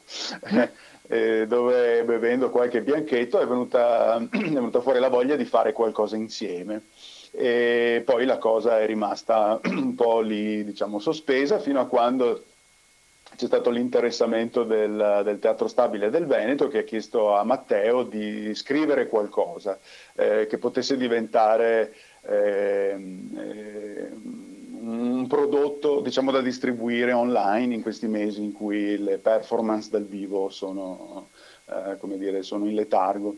[1.08, 6.16] eh, dove bevendo qualche bianchetto è venuta, è venuta fuori la voglia di fare qualcosa
[6.16, 6.84] insieme
[7.32, 12.44] e poi la cosa è rimasta un po' lì, diciamo, sospesa fino a quando
[13.40, 18.54] c'è stato l'interessamento del, del, Teatro Stabile del Veneto che ha chiesto a Matteo di
[18.54, 19.78] scrivere qualcosa
[20.14, 22.96] eh, che potesse diventare eh,
[23.34, 24.08] eh,
[24.82, 30.50] un prodotto diciamo, da distribuire online in questi mesi in cui le performance dal vivo
[30.50, 31.30] sono,
[31.64, 33.36] eh, dire, sono in letargo.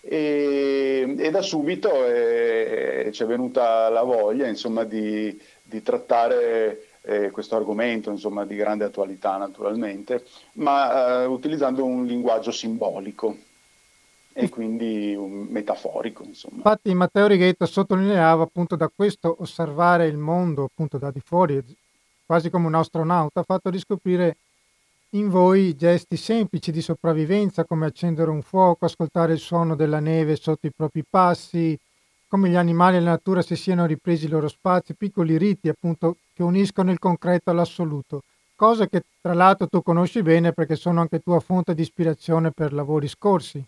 [0.00, 7.30] E, e da subito eh, ci è venuta la voglia insomma, di, di, trattare eh,
[7.30, 13.36] questo argomento insomma, di grande attualità naturalmente, ma eh, utilizzando un linguaggio simbolico
[14.32, 16.22] e quindi metaforico.
[16.24, 16.56] Insomma.
[16.56, 21.62] Infatti Matteo Righetto sottolineava appunto da questo osservare il mondo appunto da di fuori,
[22.24, 24.36] quasi come un astronauta, ha fatto riscoprire
[25.10, 30.36] in voi gesti semplici di sopravvivenza come accendere un fuoco, ascoltare il suono della neve
[30.36, 31.78] sotto i propri passi,
[32.32, 36.16] come gli animali e la natura si siano ripresi i loro spazi, piccoli riti appunto
[36.32, 38.22] che uniscono il concreto all'assoluto,
[38.56, 42.72] cose che tra l'altro tu conosci bene perché sono anche tua fonte di ispirazione per
[42.72, 43.62] lavori scorsi.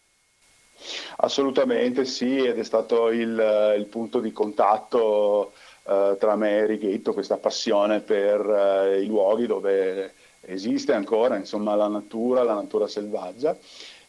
[1.16, 7.12] Assolutamente sì, ed è stato il, il punto di contatto uh, tra me e Righetto,
[7.12, 10.14] questa passione per uh, i luoghi dove
[10.46, 13.54] esiste ancora insomma, la natura, la natura selvaggia,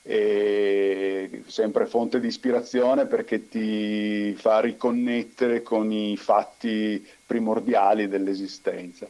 [0.08, 9.08] e sempre fonte di ispirazione perché ti fa riconnettere con i fatti primordiali dell'esistenza.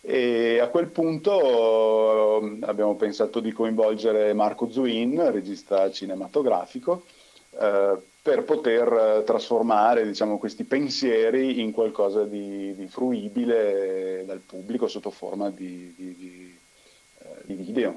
[0.00, 7.04] E a quel punto eh, abbiamo pensato di coinvolgere Marco Zuin, regista cinematografico,
[7.60, 15.10] eh, per poter trasformare diciamo, questi pensieri in qualcosa di, di, fruibile dal pubblico sotto
[15.10, 16.58] forma di, di,
[17.18, 17.94] eh, di video.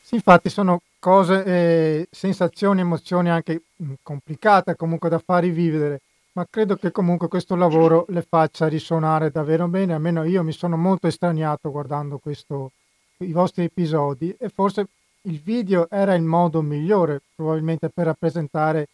[0.00, 6.00] Sì, infatti sono cose, eh, sensazioni, emozioni anche mm, complicate comunque da far rivivere
[6.32, 10.78] ma credo che comunque questo lavoro le faccia risuonare davvero bene, almeno io mi sono
[10.78, 12.72] molto estraniato guardando questo,
[13.18, 14.86] i vostri episodi e forse
[15.24, 18.88] il video era il modo migliore probabilmente per rappresentare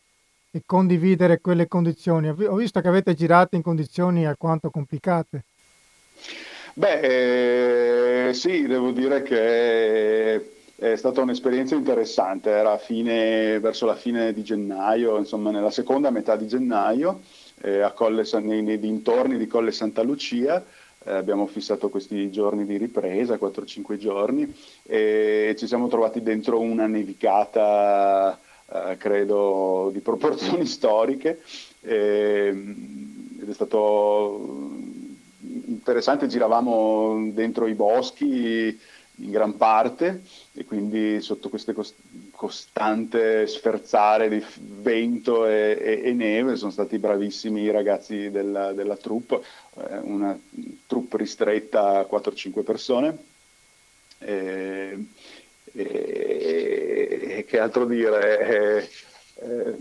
[0.50, 2.28] e condividere quelle condizioni.
[2.28, 5.44] Ho visto che avete girato in condizioni alquanto complicate.
[6.74, 14.32] Beh, eh, sì, devo dire che è stata un'esperienza interessante, era fine, verso la fine
[14.32, 17.20] di gennaio, insomma nella seconda metà di gennaio,
[17.60, 20.64] eh, Colle, nei, nei, dintorni di Colle Santa Lucia,
[21.04, 24.50] eh, abbiamo fissato questi giorni di ripresa, 4-5 giorni,
[24.84, 28.40] e ci siamo trovati dentro una nevicata,
[28.72, 31.42] eh, credo, di proporzioni storiche,
[31.82, 34.78] ed è stato
[35.66, 38.78] interessante, giravamo dentro i boschi,
[39.20, 40.22] in gran parte
[40.54, 41.94] e quindi sotto questo cost-
[42.32, 48.96] costante sferzare di vento e, e, e, neve sono stati bravissimi i ragazzi della, della
[48.96, 49.42] troupe,
[49.76, 50.38] eh, una
[50.86, 53.18] troupe ristretta a 4-5 persone.
[54.18, 55.06] E,
[55.72, 58.40] e, che altro dire?
[58.40, 58.88] Eh,
[59.42, 59.76] eh,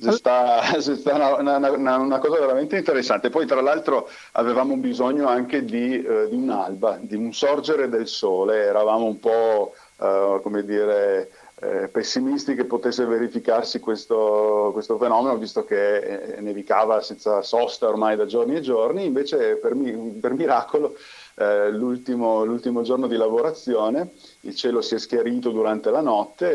[0.00, 3.30] c'è sta, sta una, una, una, cosa veramente interessante.
[3.30, 8.64] Poi, tra l'altro, avevamo bisogno anche di, eh, di, un'alba, di un sorgere del sole.
[8.64, 11.30] Eravamo un po', eh, come dire,
[11.60, 18.16] eh, pessimisti che potesse verificarsi questo, questo fenomeno, visto che eh, nevicava senza sosta ormai
[18.16, 19.06] da giorni e giorni.
[19.06, 20.94] Invece, per, mi, per miracolo,
[21.36, 26.46] eh, l'ultimo, l'ultimo, giorno di lavorazione, il cielo si è schiarito durante la notte,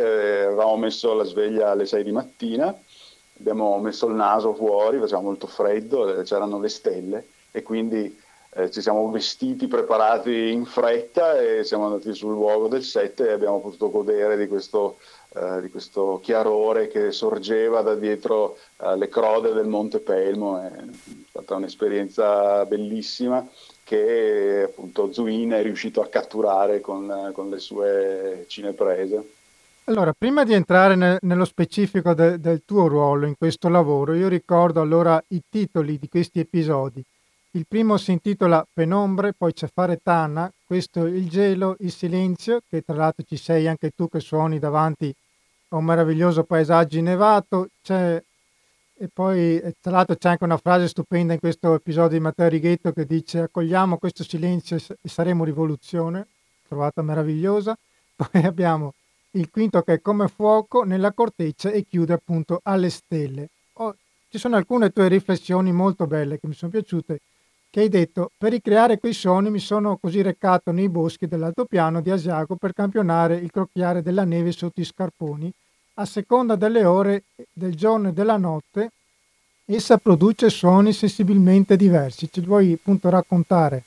[0.45, 2.75] avevamo messo la sveglia alle 6 di mattina
[3.41, 8.17] abbiamo messo il naso fuori, faceva molto freddo, eh, c'erano le stelle e quindi
[8.53, 13.31] eh, ci siamo vestiti, preparati in fretta e siamo andati sul luogo del set e
[13.31, 14.97] abbiamo potuto godere di questo,
[15.33, 20.61] eh, di questo chiarore che sorgeva da dietro eh, le crode del Monte Pelmo.
[20.61, 20.71] È
[21.29, 23.47] stata un'esperienza bellissima
[23.83, 29.39] che appunto Zuin è riuscito a catturare con, con le sue cineprese.
[29.85, 34.27] Allora, prima di entrare ne- nello specifico de- del tuo ruolo in questo lavoro, io
[34.27, 37.03] ricordo allora i titoli di questi episodi.
[37.51, 42.81] Il primo si intitola Penombre, poi c'è Fare Tana, questo il gelo, il silenzio, che
[42.83, 45.13] tra l'altro ci sei anche tu che suoni davanti
[45.69, 48.21] a un meraviglioso paesaggio innevato, c'è
[49.01, 52.91] e poi tra l'altro c'è anche una frase stupenda in questo episodio di Matteo Righetto
[52.91, 56.27] che dice accogliamo questo silenzio e saremo rivoluzione,
[56.67, 57.75] trovata meravigliosa.
[58.15, 58.93] Poi abbiamo
[59.31, 63.49] il quinto che è come fuoco nella corteccia e chiude appunto alle stelle.
[63.73, 63.95] Oh,
[64.29, 67.19] ci sono alcune tue riflessioni molto belle che mi sono piaciute,
[67.69, 72.11] che hai detto, per ricreare quei suoni mi sono così recato nei boschi dell'altopiano di
[72.11, 75.51] Asiago per campionare il crocchiare della neve sotto i scarponi
[75.95, 78.91] a seconda delle ore del giorno e della notte,
[79.65, 82.29] essa produce suoni sensibilmente diversi.
[82.31, 83.83] Ce li vuoi appunto raccontare?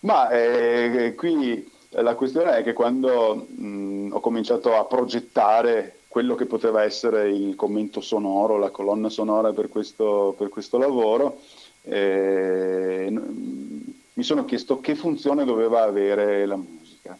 [0.00, 1.70] Ma eh, qui
[2.02, 7.54] la questione è che quando mh, ho cominciato a progettare quello che poteva essere il
[7.56, 11.40] commento sonoro, la colonna sonora per questo, per questo lavoro,
[11.82, 17.18] eh, mi sono chiesto che funzione doveva avere la musica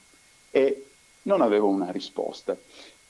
[0.51, 0.85] e
[1.23, 2.57] non avevo una risposta.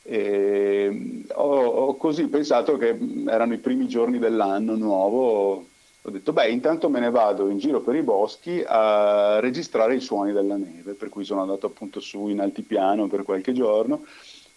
[0.06, 5.66] Ho, ho, così pensato che erano i primi giorni dell'anno nuovo,
[6.06, 10.00] ho detto beh intanto me ne vado in giro per i boschi a registrare i
[10.00, 14.04] suoni della neve, per cui sono andato appunto su in altipiano per qualche giorno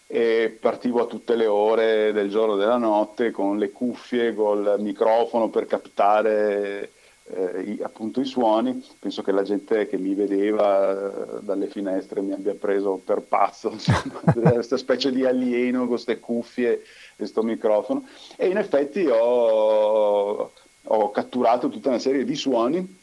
[0.07, 4.75] e partivo a tutte le ore del giorno e della notte con le cuffie, col
[4.79, 6.91] microfono per captare
[7.23, 12.21] eh, i, appunto i suoni, penso che la gente che mi vedeva eh, dalle finestre
[12.21, 13.73] mi abbia preso per pazzo,
[14.33, 16.81] questa specie di alieno con queste cuffie e
[17.15, 18.05] questo microfono.
[18.35, 20.51] E in effetti ho,
[20.87, 22.95] ho, catturato tutta una serie di suoni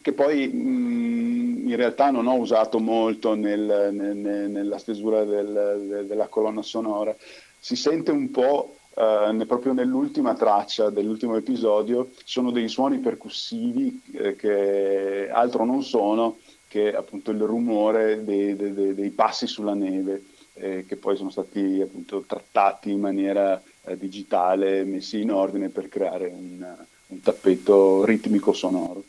[0.00, 6.04] che poi mh, mm, in realtà non ho usato molto nel, nel, nella stesura del,
[6.06, 7.14] della colonna sonora.
[7.58, 14.36] Si sente un po' Uh, proprio nell'ultima traccia dell'ultimo episodio sono dei suoni percussivi eh,
[14.36, 16.36] che altro non sono
[16.68, 21.80] che appunto il rumore dei, dei, dei passi sulla neve eh, che poi sono stati
[21.82, 26.76] appunto trattati in maniera eh, digitale, messi in ordine per creare un,
[27.12, 29.04] un tappeto ritmico sonoro.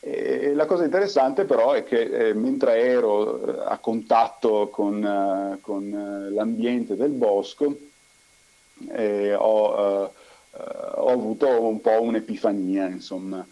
[0.00, 6.28] E la cosa interessante però è che eh, mentre ero eh, a contatto con, con
[6.30, 7.74] l'ambiente del bosco,
[8.90, 10.60] e ho, eh,
[10.96, 13.46] ho avuto un po' un'epifania, insomma.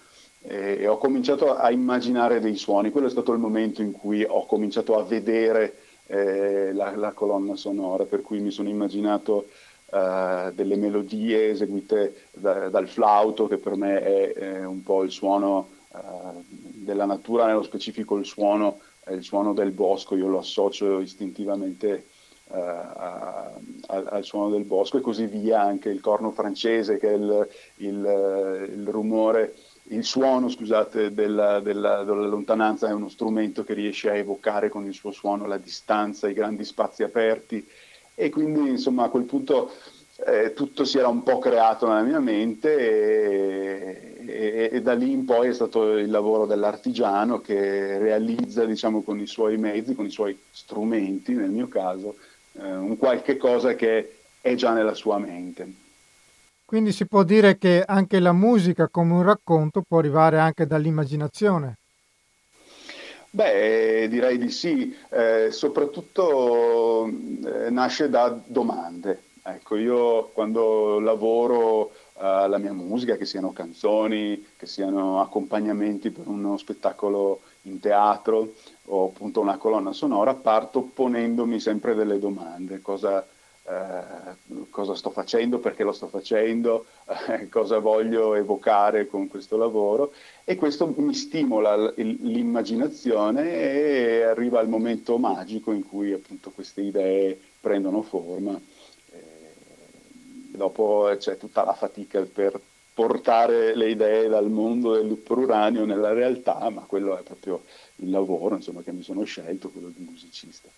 [0.44, 4.44] E ho cominciato a immaginare dei suoni, quello è stato il momento in cui ho
[4.44, 9.46] cominciato a vedere eh, la, la, colonna sonora, per cui mi sono immaginato
[9.94, 15.10] eh, delle melodie eseguite da, dal flauto, che per me è, è un po' il
[15.10, 15.98] suono eh,
[16.48, 22.06] della natura, nello specifico il suono, il suono del bosco, io lo associo istintivamente
[22.50, 23.52] eh, a,
[23.86, 28.68] al suono del bosco e così via, anche il corno francese che è il, il,
[28.74, 29.56] il rumore,
[29.88, 34.86] il suono scusate, della, della, della, lontananza è uno strumento che riesce a evocare con
[34.86, 37.68] il suo suono la distanza, i grandi spazi aperti
[38.22, 39.72] e quindi insomma a quel punto
[40.24, 45.10] eh, tutto si era un po' creato nella mia mente e, e, e, da lì
[45.10, 50.04] in poi è stato il lavoro dell'artigiano che realizza diciamo con i suoi mezzi, con
[50.04, 52.14] i suoi strumenti nel mio caso,
[52.52, 55.80] eh, un qualche cosa che è già nella sua mente.
[56.64, 61.78] Quindi si può dire che anche la musica come un racconto può arrivare anche dall'immaginazione.
[63.34, 69.22] Beh, direi di sì, eh, soprattutto eh, nasce da domande.
[69.42, 76.26] Ecco, io quando lavoro eh, la mia musica, che siano canzoni, che siano accompagnamenti per
[76.28, 78.52] uno spettacolo in teatro
[78.86, 82.82] o appunto una colonna sonora, parto ponendomi sempre delle domande.
[82.82, 83.26] Cosa,
[83.64, 86.86] eh, cosa sto facendo, perché lo sto facendo,
[87.28, 90.12] eh, cosa voglio evocare con questo lavoro
[90.44, 97.40] e questo mi stimola l'immaginazione e arriva il momento magico in cui appunto queste idee
[97.60, 98.60] prendono forma.
[100.54, 102.60] dopo c'è tutta la fatica per
[102.94, 107.62] portare le idee dal mondo del uranio nella realtà, ma quello è proprio
[107.96, 110.68] il lavoro insomma, che mi sono scelto, quello di musicista.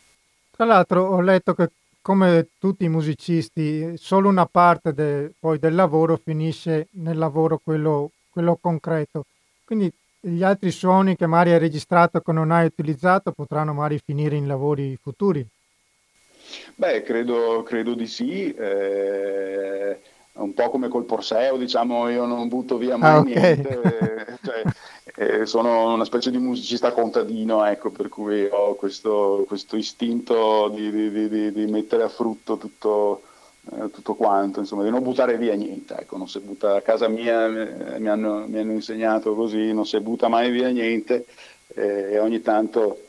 [0.50, 1.68] Tra l'altro ho letto che
[2.04, 8.10] come tutti i musicisti, solo una parte de, poi del lavoro finisce nel lavoro quello,
[8.28, 9.24] quello concreto.
[9.64, 9.90] Quindi
[10.20, 14.46] gli altri suoni che magari hai registrato che non hai utilizzato potranno magari finire in
[14.46, 15.48] lavori futuri.
[16.74, 18.52] Beh, credo, credo di sì.
[18.52, 19.98] Eh,
[20.32, 23.32] un po' come col Porseo, diciamo, io non butto via mai ah, okay.
[23.32, 24.38] niente.
[24.42, 24.62] cioè,
[25.16, 30.90] eh, sono una specie di musicista contadino, ecco, per cui ho questo, questo istinto di,
[30.90, 33.22] di, di, di, mettere a frutto tutto,
[33.72, 35.94] eh, tutto, quanto, insomma, di non buttare via niente.
[35.94, 39.86] Ecco, non si butta, a casa mia eh, mi hanno, mi hanno insegnato così, non
[39.86, 41.26] si butta mai via niente
[41.74, 43.04] eh, e ogni tanto,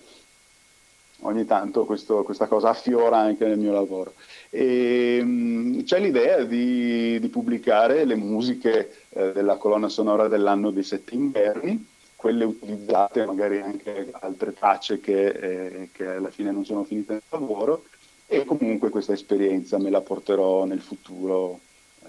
[1.21, 4.13] ogni tanto questo, questa cosa affiora anche nel mio lavoro.
[4.51, 10.69] E, mh, mm, c'è l'idea di, di, pubblicare le musiche eh, della colonna sonora dell'anno
[10.69, 11.93] dei sette inverni,
[12.25, 17.21] quelle utilizzate, magari anche altre tracce che, eh, che alla fine non sono finite nel
[17.29, 17.83] lavoro,
[18.25, 21.59] e comunque questa esperienza me la porterò nel futuro
[22.01, 22.07] eh,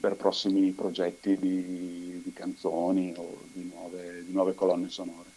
[0.00, 5.28] per prossimi progetti di, di canzoni o di nuove, di nuove colonne sonore.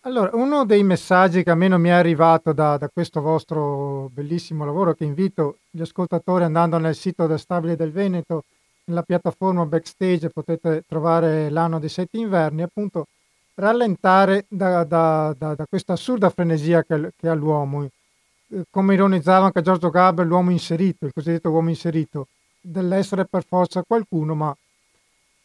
[0.00, 4.10] Allora, uno dei messaggi che a me non mi è arrivato da, da, questo vostro
[4.12, 8.44] bellissimo lavoro, che invito gli ascoltatori andando nel sito del Stabile del Veneto,
[8.84, 13.06] nella piattaforma backstage potete trovare l'anno dei sette inverni, appunto
[13.54, 17.84] rallentare da, da, da questa assurda frenesia che, che ha l'uomo.
[17.84, 22.28] Eh, come ironizzava anche Giorgio Gaber, l'uomo inserito, il cosiddetto uomo inserito,
[22.60, 24.56] dell'essere per forza qualcuno, ma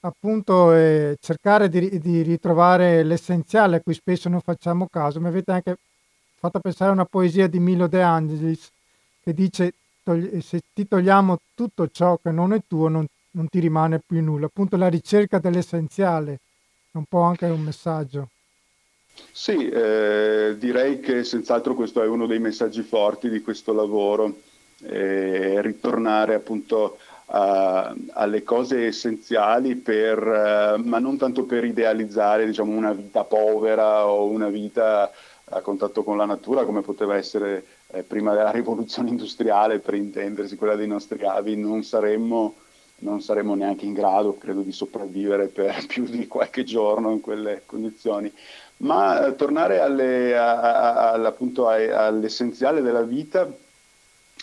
[0.02, 5.20] appunto eh, cercare di, di, ritrovare l'essenziale a cui spesso non facciamo caso.
[5.20, 5.78] Mi avete anche
[6.40, 8.70] fatto pensare a una poesia di Milo De Angelis
[9.24, 9.74] che dice
[10.40, 14.46] se ti togliamo tutto ciò che non è tuo non, non ti rimane più nulla.
[14.46, 16.40] Appunto la ricerca dell'essenziale
[16.92, 18.30] è un po' anche un messaggio.
[19.32, 24.36] Sì, eh, direi che senz'altro questo è uno dei messaggi forti di questo lavoro,
[24.84, 27.34] eh, ritornare appunto uh,
[28.14, 34.26] alle cose essenziali, per, uh, ma non tanto per idealizzare diciamo, una vita povera o
[34.26, 35.12] una vita
[35.50, 40.58] a contatto con la natura come poteva essere eh, prima della rivoluzione industriale, per intendersi,
[40.58, 42.56] quella dei nostri avi, non saremmo,
[43.00, 47.64] non saremmo neanche in grado, credo, di sopravvivere per più di qualche giorno in quelle
[47.66, 48.32] condizioni.
[48.78, 53.52] Ma eh, tornare alle, a, a, appunto, all'essenziale della vita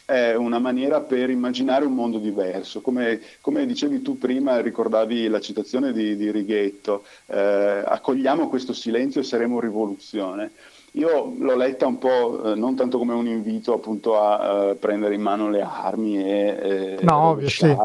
[0.06, 2.80] è una maniera per immaginare un mondo diverso.
[2.80, 9.20] Come, come dicevi tu prima, ricordavi la citazione di, di Righetto, eh, accogliamo questo silenzio
[9.20, 10.52] e saremo rivoluzione.
[10.96, 15.14] Io l'ho letta un po' eh, non tanto come un invito appunto a uh, prendere
[15.14, 17.76] in mano le armi e, e no, ovvio, sì.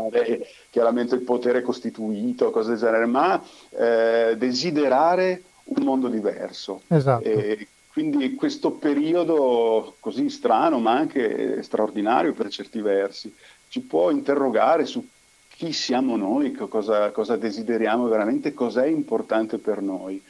[0.70, 3.42] chiaramente il potere costituito, cose del genere, ma
[3.72, 6.82] eh, desiderare un mondo diverso.
[6.88, 7.28] Esatto.
[7.28, 13.34] E quindi questo periodo così strano, ma anche straordinario per certi versi,
[13.70, 15.04] ci può interrogare su
[15.50, 20.22] chi siamo noi, cosa, cosa desideriamo veramente, cos'è importante per noi.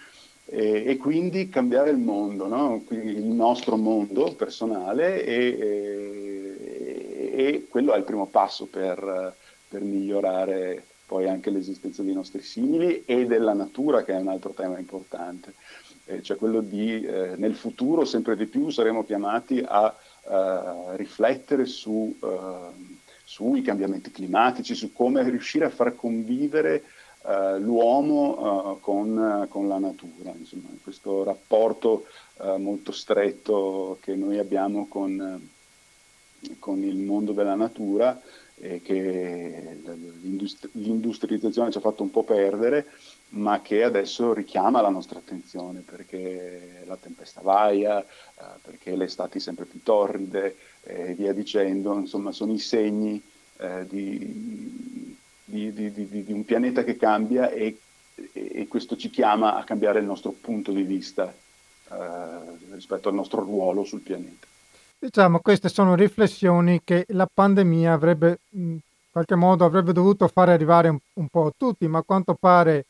[0.52, 2.84] E, e quindi cambiare il mondo, no?
[2.89, 9.36] il nostro mondo personale e, e, e, quello è il primo passo per,
[9.68, 14.52] per migliorare poi anche l'esistenza dei nostri simili e della natura, che è un altro
[14.52, 15.54] tema importante
[16.10, 19.95] eh, cioè quello di eh, nel futuro sempre di più saremo chiamati a
[20.28, 26.84] eh, riflettere su, eh, sui cambiamenti climatici, su come riuscire a far convivere
[27.26, 32.06] eh, l'uomo eh, con, con, la natura, insomma, questo rapporto
[32.58, 35.50] molto stretto che noi abbiamo con,
[36.58, 38.18] con il mondo della natura
[38.56, 39.78] e che
[40.72, 42.86] l'industrializzazione ci ha fatto un po' perdere
[43.30, 49.40] ma che adesso richiama la nostra attenzione perché la tempesta vaia, eh, perché le estati
[49.40, 53.22] sempre più torride e via dicendo, insomma sono i segni
[53.58, 54.99] eh, di,
[55.50, 57.80] di, di, di, un pianeta che cambia e,
[58.34, 61.34] e, questo ci chiama a cambiare il nostro punto di vista
[61.91, 61.95] eh,
[62.72, 64.45] rispetto al nostro ruolo sul pianeta.
[65.00, 68.78] Diciamo, queste sono riflessioni che la pandemia avrebbe, in
[69.12, 72.86] qualche modo, avrebbe dovuto fare arrivare un, un po' a tutti, ma a quanto pare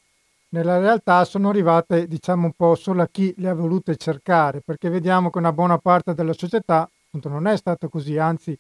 [0.50, 4.90] nella realtà sono arrivate diciamo un po' solo a chi le ha volute cercare, perché
[4.90, 8.58] vediamo che una buona parte della società appunto non è stato così, anzi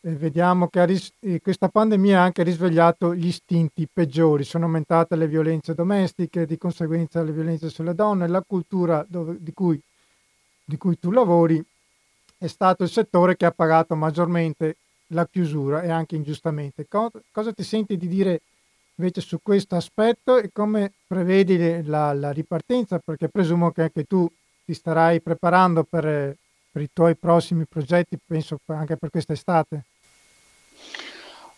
[0.00, 5.74] vediamo che ris- questa pandemia ha anche risvegliato gli istinti peggiori, sono aumentate le violenze
[5.74, 9.80] domestiche, di conseguenza le violenze sulle donne, la cultura dove, di, cui,
[10.64, 11.64] di cui tu lavori
[12.38, 14.76] è stato il settore che ha pagato maggiormente
[15.08, 16.86] la chiusura e anche ingiustamente.
[16.88, 18.42] Co- cosa ti senti di dire
[18.96, 24.28] invece su questo aspetto e come prevedi la, la, ripartenza, perché presumo che anche tu
[24.64, 26.36] ti starai preparando per,
[26.76, 29.84] per i tuoi prossimi progetti, penso anche per quest'estate.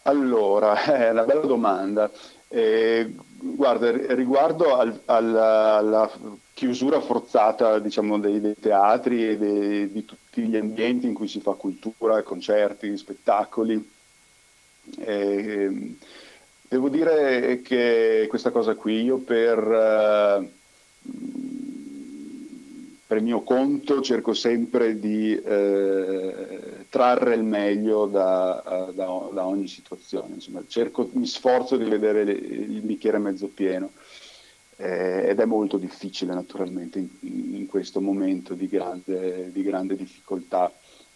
[0.02, 2.08] Allora, è una bella domanda.
[2.46, 6.10] Eh, guarda, riguardo al, al, alla
[6.54, 11.40] chiusura forzata diciamo, dei, dei, teatri e dei, di tutti gli ambienti in cui si
[11.40, 13.90] fa cultura, concerti, spettacoli,
[15.00, 15.96] eh,
[16.68, 20.50] devo dire che questa cosa qui io per, uh,
[23.08, 30.34] per mio conto cerco sempre di uh, trarre il meglio da, da, da ogni situazione,
[30.34, 33.92] Insomma, cerco, mi sforzo di vedere il bicchiere mezzo pieno
[34.76, 40.70] eh, ed è molto difficile naturalmente in, in questo momento di grande, di grande difficoltà,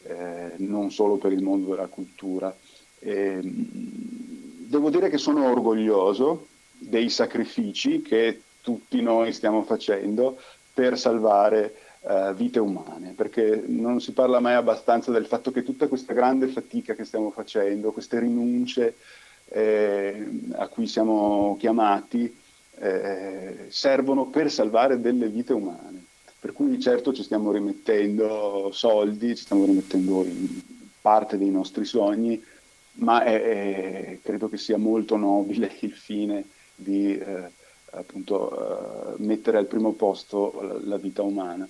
[0.04, 2.56] eh, non solo per il mondo della cultura.
[3.00, 6.46] Eh, devo dire che sono orgoglioso
[6.78, 10.38] dei sacrifici che tutti noi stiamo facendo
[10.72, 15.88] per salvare uh, vite umane, perché non si parla mai abbastanza del fatto che tutta
[15.88, 18.96] questa grande fatica che stiamo facendo, queste rinunce
[19.48, 22.34] eh, a cui siamo chiamati,
[22.78, 26.06] eh, servono per salvare delle vite umane.
[26.40, 30.26] Per cui certo ci stiamo rimettendo soldi, ci stiamo rimettendo
[31.00, 32.42] parte dei nostri sogni,
[32.94, 36.44] ma è, è, credo che sia molto nobile il fine
[36.74, 37.50] di eh,
[37.92, 41.68] appunto, eh, mettere al primo posto la, vita umana.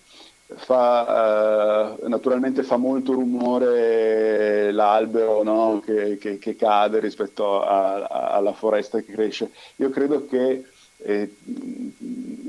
[0.54, 5.80] Fa, eh, naturalmente fa molto rumore l'albero no?
[5.82, 9.50] che, che, che, cade rispetto a, a, alla foresta che cresce.
[9.76, 10.64] Io credo che
[10.98, 11.34] eh,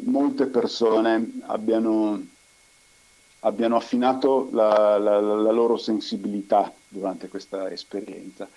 [0.03, 2.21] molte persone abbiano,
[3.39, 8.47] abbiano affinato la, la, la, loro sensibilità durante questa esperienza.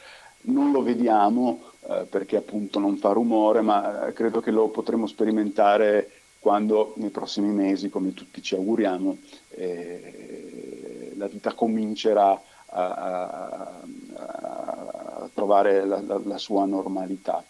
[0.49, 6.11] Non lo vediamo eh, perché appunto non fa rumore, ma credo che lo potremo sperimentare
[6.39, 9.17] quando nei prossimi mesi, come tutti ci auguriamo,
[9.51, 13.83] eh, la vita comincerà a, a,
[14.15, 17.43] a trovare la, la, la sua normalità.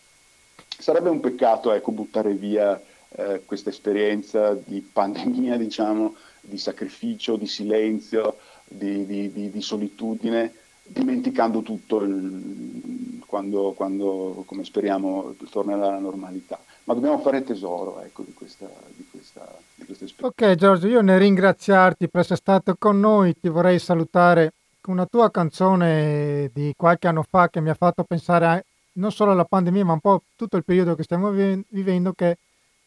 [0.79, 2.81] Sarebbe un peccato ecco, buttare via
[3.11, 10.53] eh, questa esperienza di pandemia, diciamo, di sacrificio, di silenzio, di, di, di, di solitudine,
[10.87, 16.59] dimenticando tutto il, quando, quando, come speriamo, tornerà alla normalità.
[16.85, 18.69] Ma dobbiamo fare tesoro ecco, di, questa,
[19.11, 20.27] questa, questa esperienza.
[20.27, 25.07] Ok Giorgio, io nel ringraziarti per essere stato con noi, ti vorrei salutare con una
[25.07, 29.85] tua canzone di qualche anno fa che mi ha fatto pensare non solo alla pandemia,
[29.85, 32.39] ma un po' tutto il periodo che stiamo vivendo, che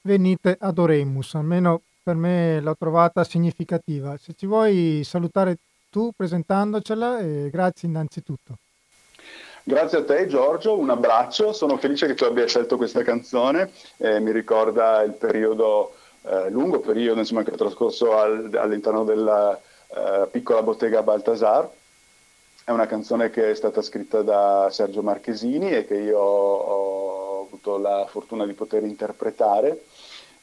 [0.02, 4.16] Venite adoremus, almeno per me l'ho trovata significativa.
[4.16, 5.58] Se ci vuoi salutare
[5.90, 8.58] tu presentandocela, eh, grazie innanzitutto.
[9.64, 14.20] Grazie a te Giorgio, un abbraccio, sono felice che tu abbia scelto questa canzone, eh,
[14.20, 19.60] mi ricorda il periodo, eh, lungo periodo insomma, che ho trascorso al, all'interno della
[19.90, 21.70] eh, piccola bottega Baltasar
[22.70, 27.80] è una canzone che è stata scritta da Sergio Marchesini e che io ho avuto
[27.80, 29.86] la fortuna di poter interpretare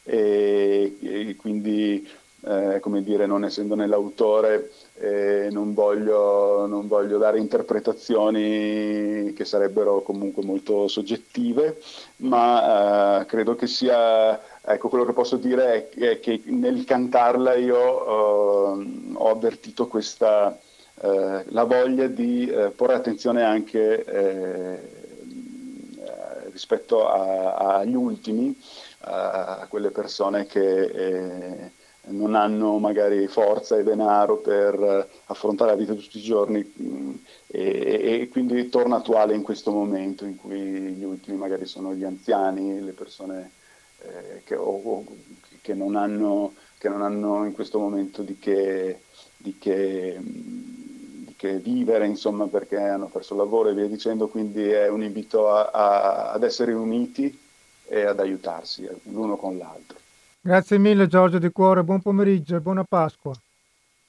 [0.02, 2.04] e, e quindi,
[2.46, 10.02] eh, come dire, non essendone l'autore, eh, non, voglio, non, voglio, dare interpretazioni che sarebbero
[10.02, 11.80] comunque molto soggettive,
[12.18, 17.54] ma eh, credo che sia, ecco, quello che posso dire è, è che nel cantarla
[17.54, 20.56] io eh, ho avvertito questa
[20.98, 25.04] eh, la voglia di eh, porre attenzione anche eh,
[26.50, 28.58] rispetto a, agli ultimi,
[29.00, 31.70] a quelle persone che
[32.08, 37.14] non hanno magari forza e denaro per affrontare la vita tutti i giorni mm,
[37.48, 42.04] e, e, quindi torna attuale in questo momento in cui gli ultimi magari sono gli
[42.04, 43.50] anziani, le persone
[44.02, 45.04] eh, che, o,
[45.60, 49.00] che, non hanno, che, non hanno, in questo momento di che,
[49.36, 50.86] di che mm,
[51.36, 55.50] che vivere, insomma, perché hanno perso il lavoro e via dicendo, quindi è un invito
[55.50, 57.38] a, a, ad essere uniti
[57.88, 59.98] e ad aiutarsi eh, l'uno con l'altro.
[60.46, 63.32] Grazie mille Giorgio di cuore, buon pomeriggio e buona Pasqua.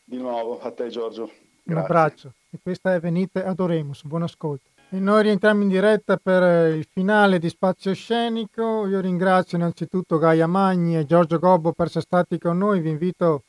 [0.04, 1.24] Di nuovo a te Giorgio.
[1.24, 1.74] Grazie.
[1.74, 2.34] Un abbraccio.
[2.52, 4.70] E questa è Venite Adoremus, buon ascolto.
[4.92, 8.86] E noi rientriamo in diretta per il finale di Spazio Scenico.
[8.86, 12.82] Io ringrazio innanzitutto Gaia Magni e Giorgio Gobbo per essere stati con noi.
[12.82, 13.42] Vi invito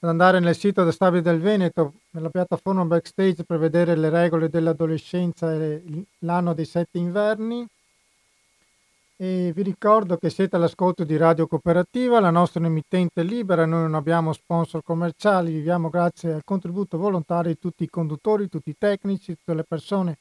[0.00, 4.48] ad andare nel sito del Stabile del Veneto, nella piattaforma backstage per vedere le regole
[4.48, 5.80] dell'adolescenza e
[6.18, 7.64] l'anno dei sette inverni.
[9.22, 13.94] E vi ricordo che siete all'ascolto di Radio Cooperativa, la nostra emittente libera, noi non
[13.94, 19.36] abbiamo sponsor commerciali, viviamo grazie al contributo volontario di tutti i conduttori, tutti i tecnici,
[19.36, 20.18] tutte le persone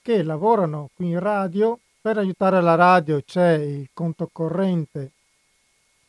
[0.00, 1.76] che lavorano qui in radio.
[2.00, 5.10] Per aiutare la radio c'è il conto corrente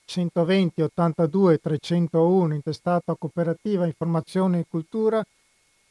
[0.05, 5.26] 120 82 301 intestato a Cooperativa Informazione e Cultura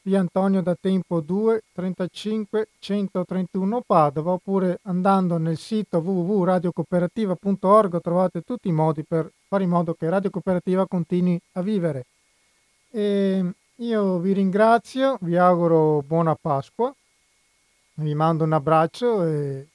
[0.03, 8.67] via Antonio da Tempo 2 35 131 Padova oppure andando nel sito www.radiocooperativa.org trovate tutti
[8.67, 12.05] i modi per fare in modo che Radio Cooperativa continui a vivere.
[12.91, 16.93] E io vi ringrazio, vi auguro buona Pasqua,
[17.95, 19.67] vi mando un abbraccio e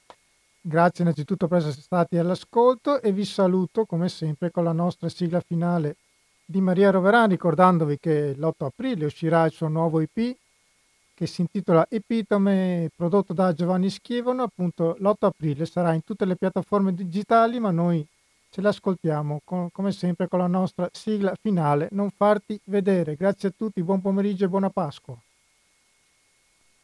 [0.67, 5.39] Grazie innanzitutto per essere stati all'ascolto e vi saluto come sempre con la nostra sigla
[5.39, 5.95] finale
[6.49, 10.35] di Maria Roverani, ricordandovi che l'8 aprile uscirà il suo nuovo EP
[11.13, 14.43] che si intitola Epitome, prodotto da Giovanni Schievano.
[14.43, 18.05] Appunto, l'8 aprile sarà in tutte le piattaforme digitali, ma noi
[18.49, 21.89] ce l'ascoltiamo con, come sempre con la nostra sigla finale.
[21.91, 23.15] Non farti vedere.
[23.15, 25.17] Grazie a tutti, buon pomeriggio e buona Pasqua.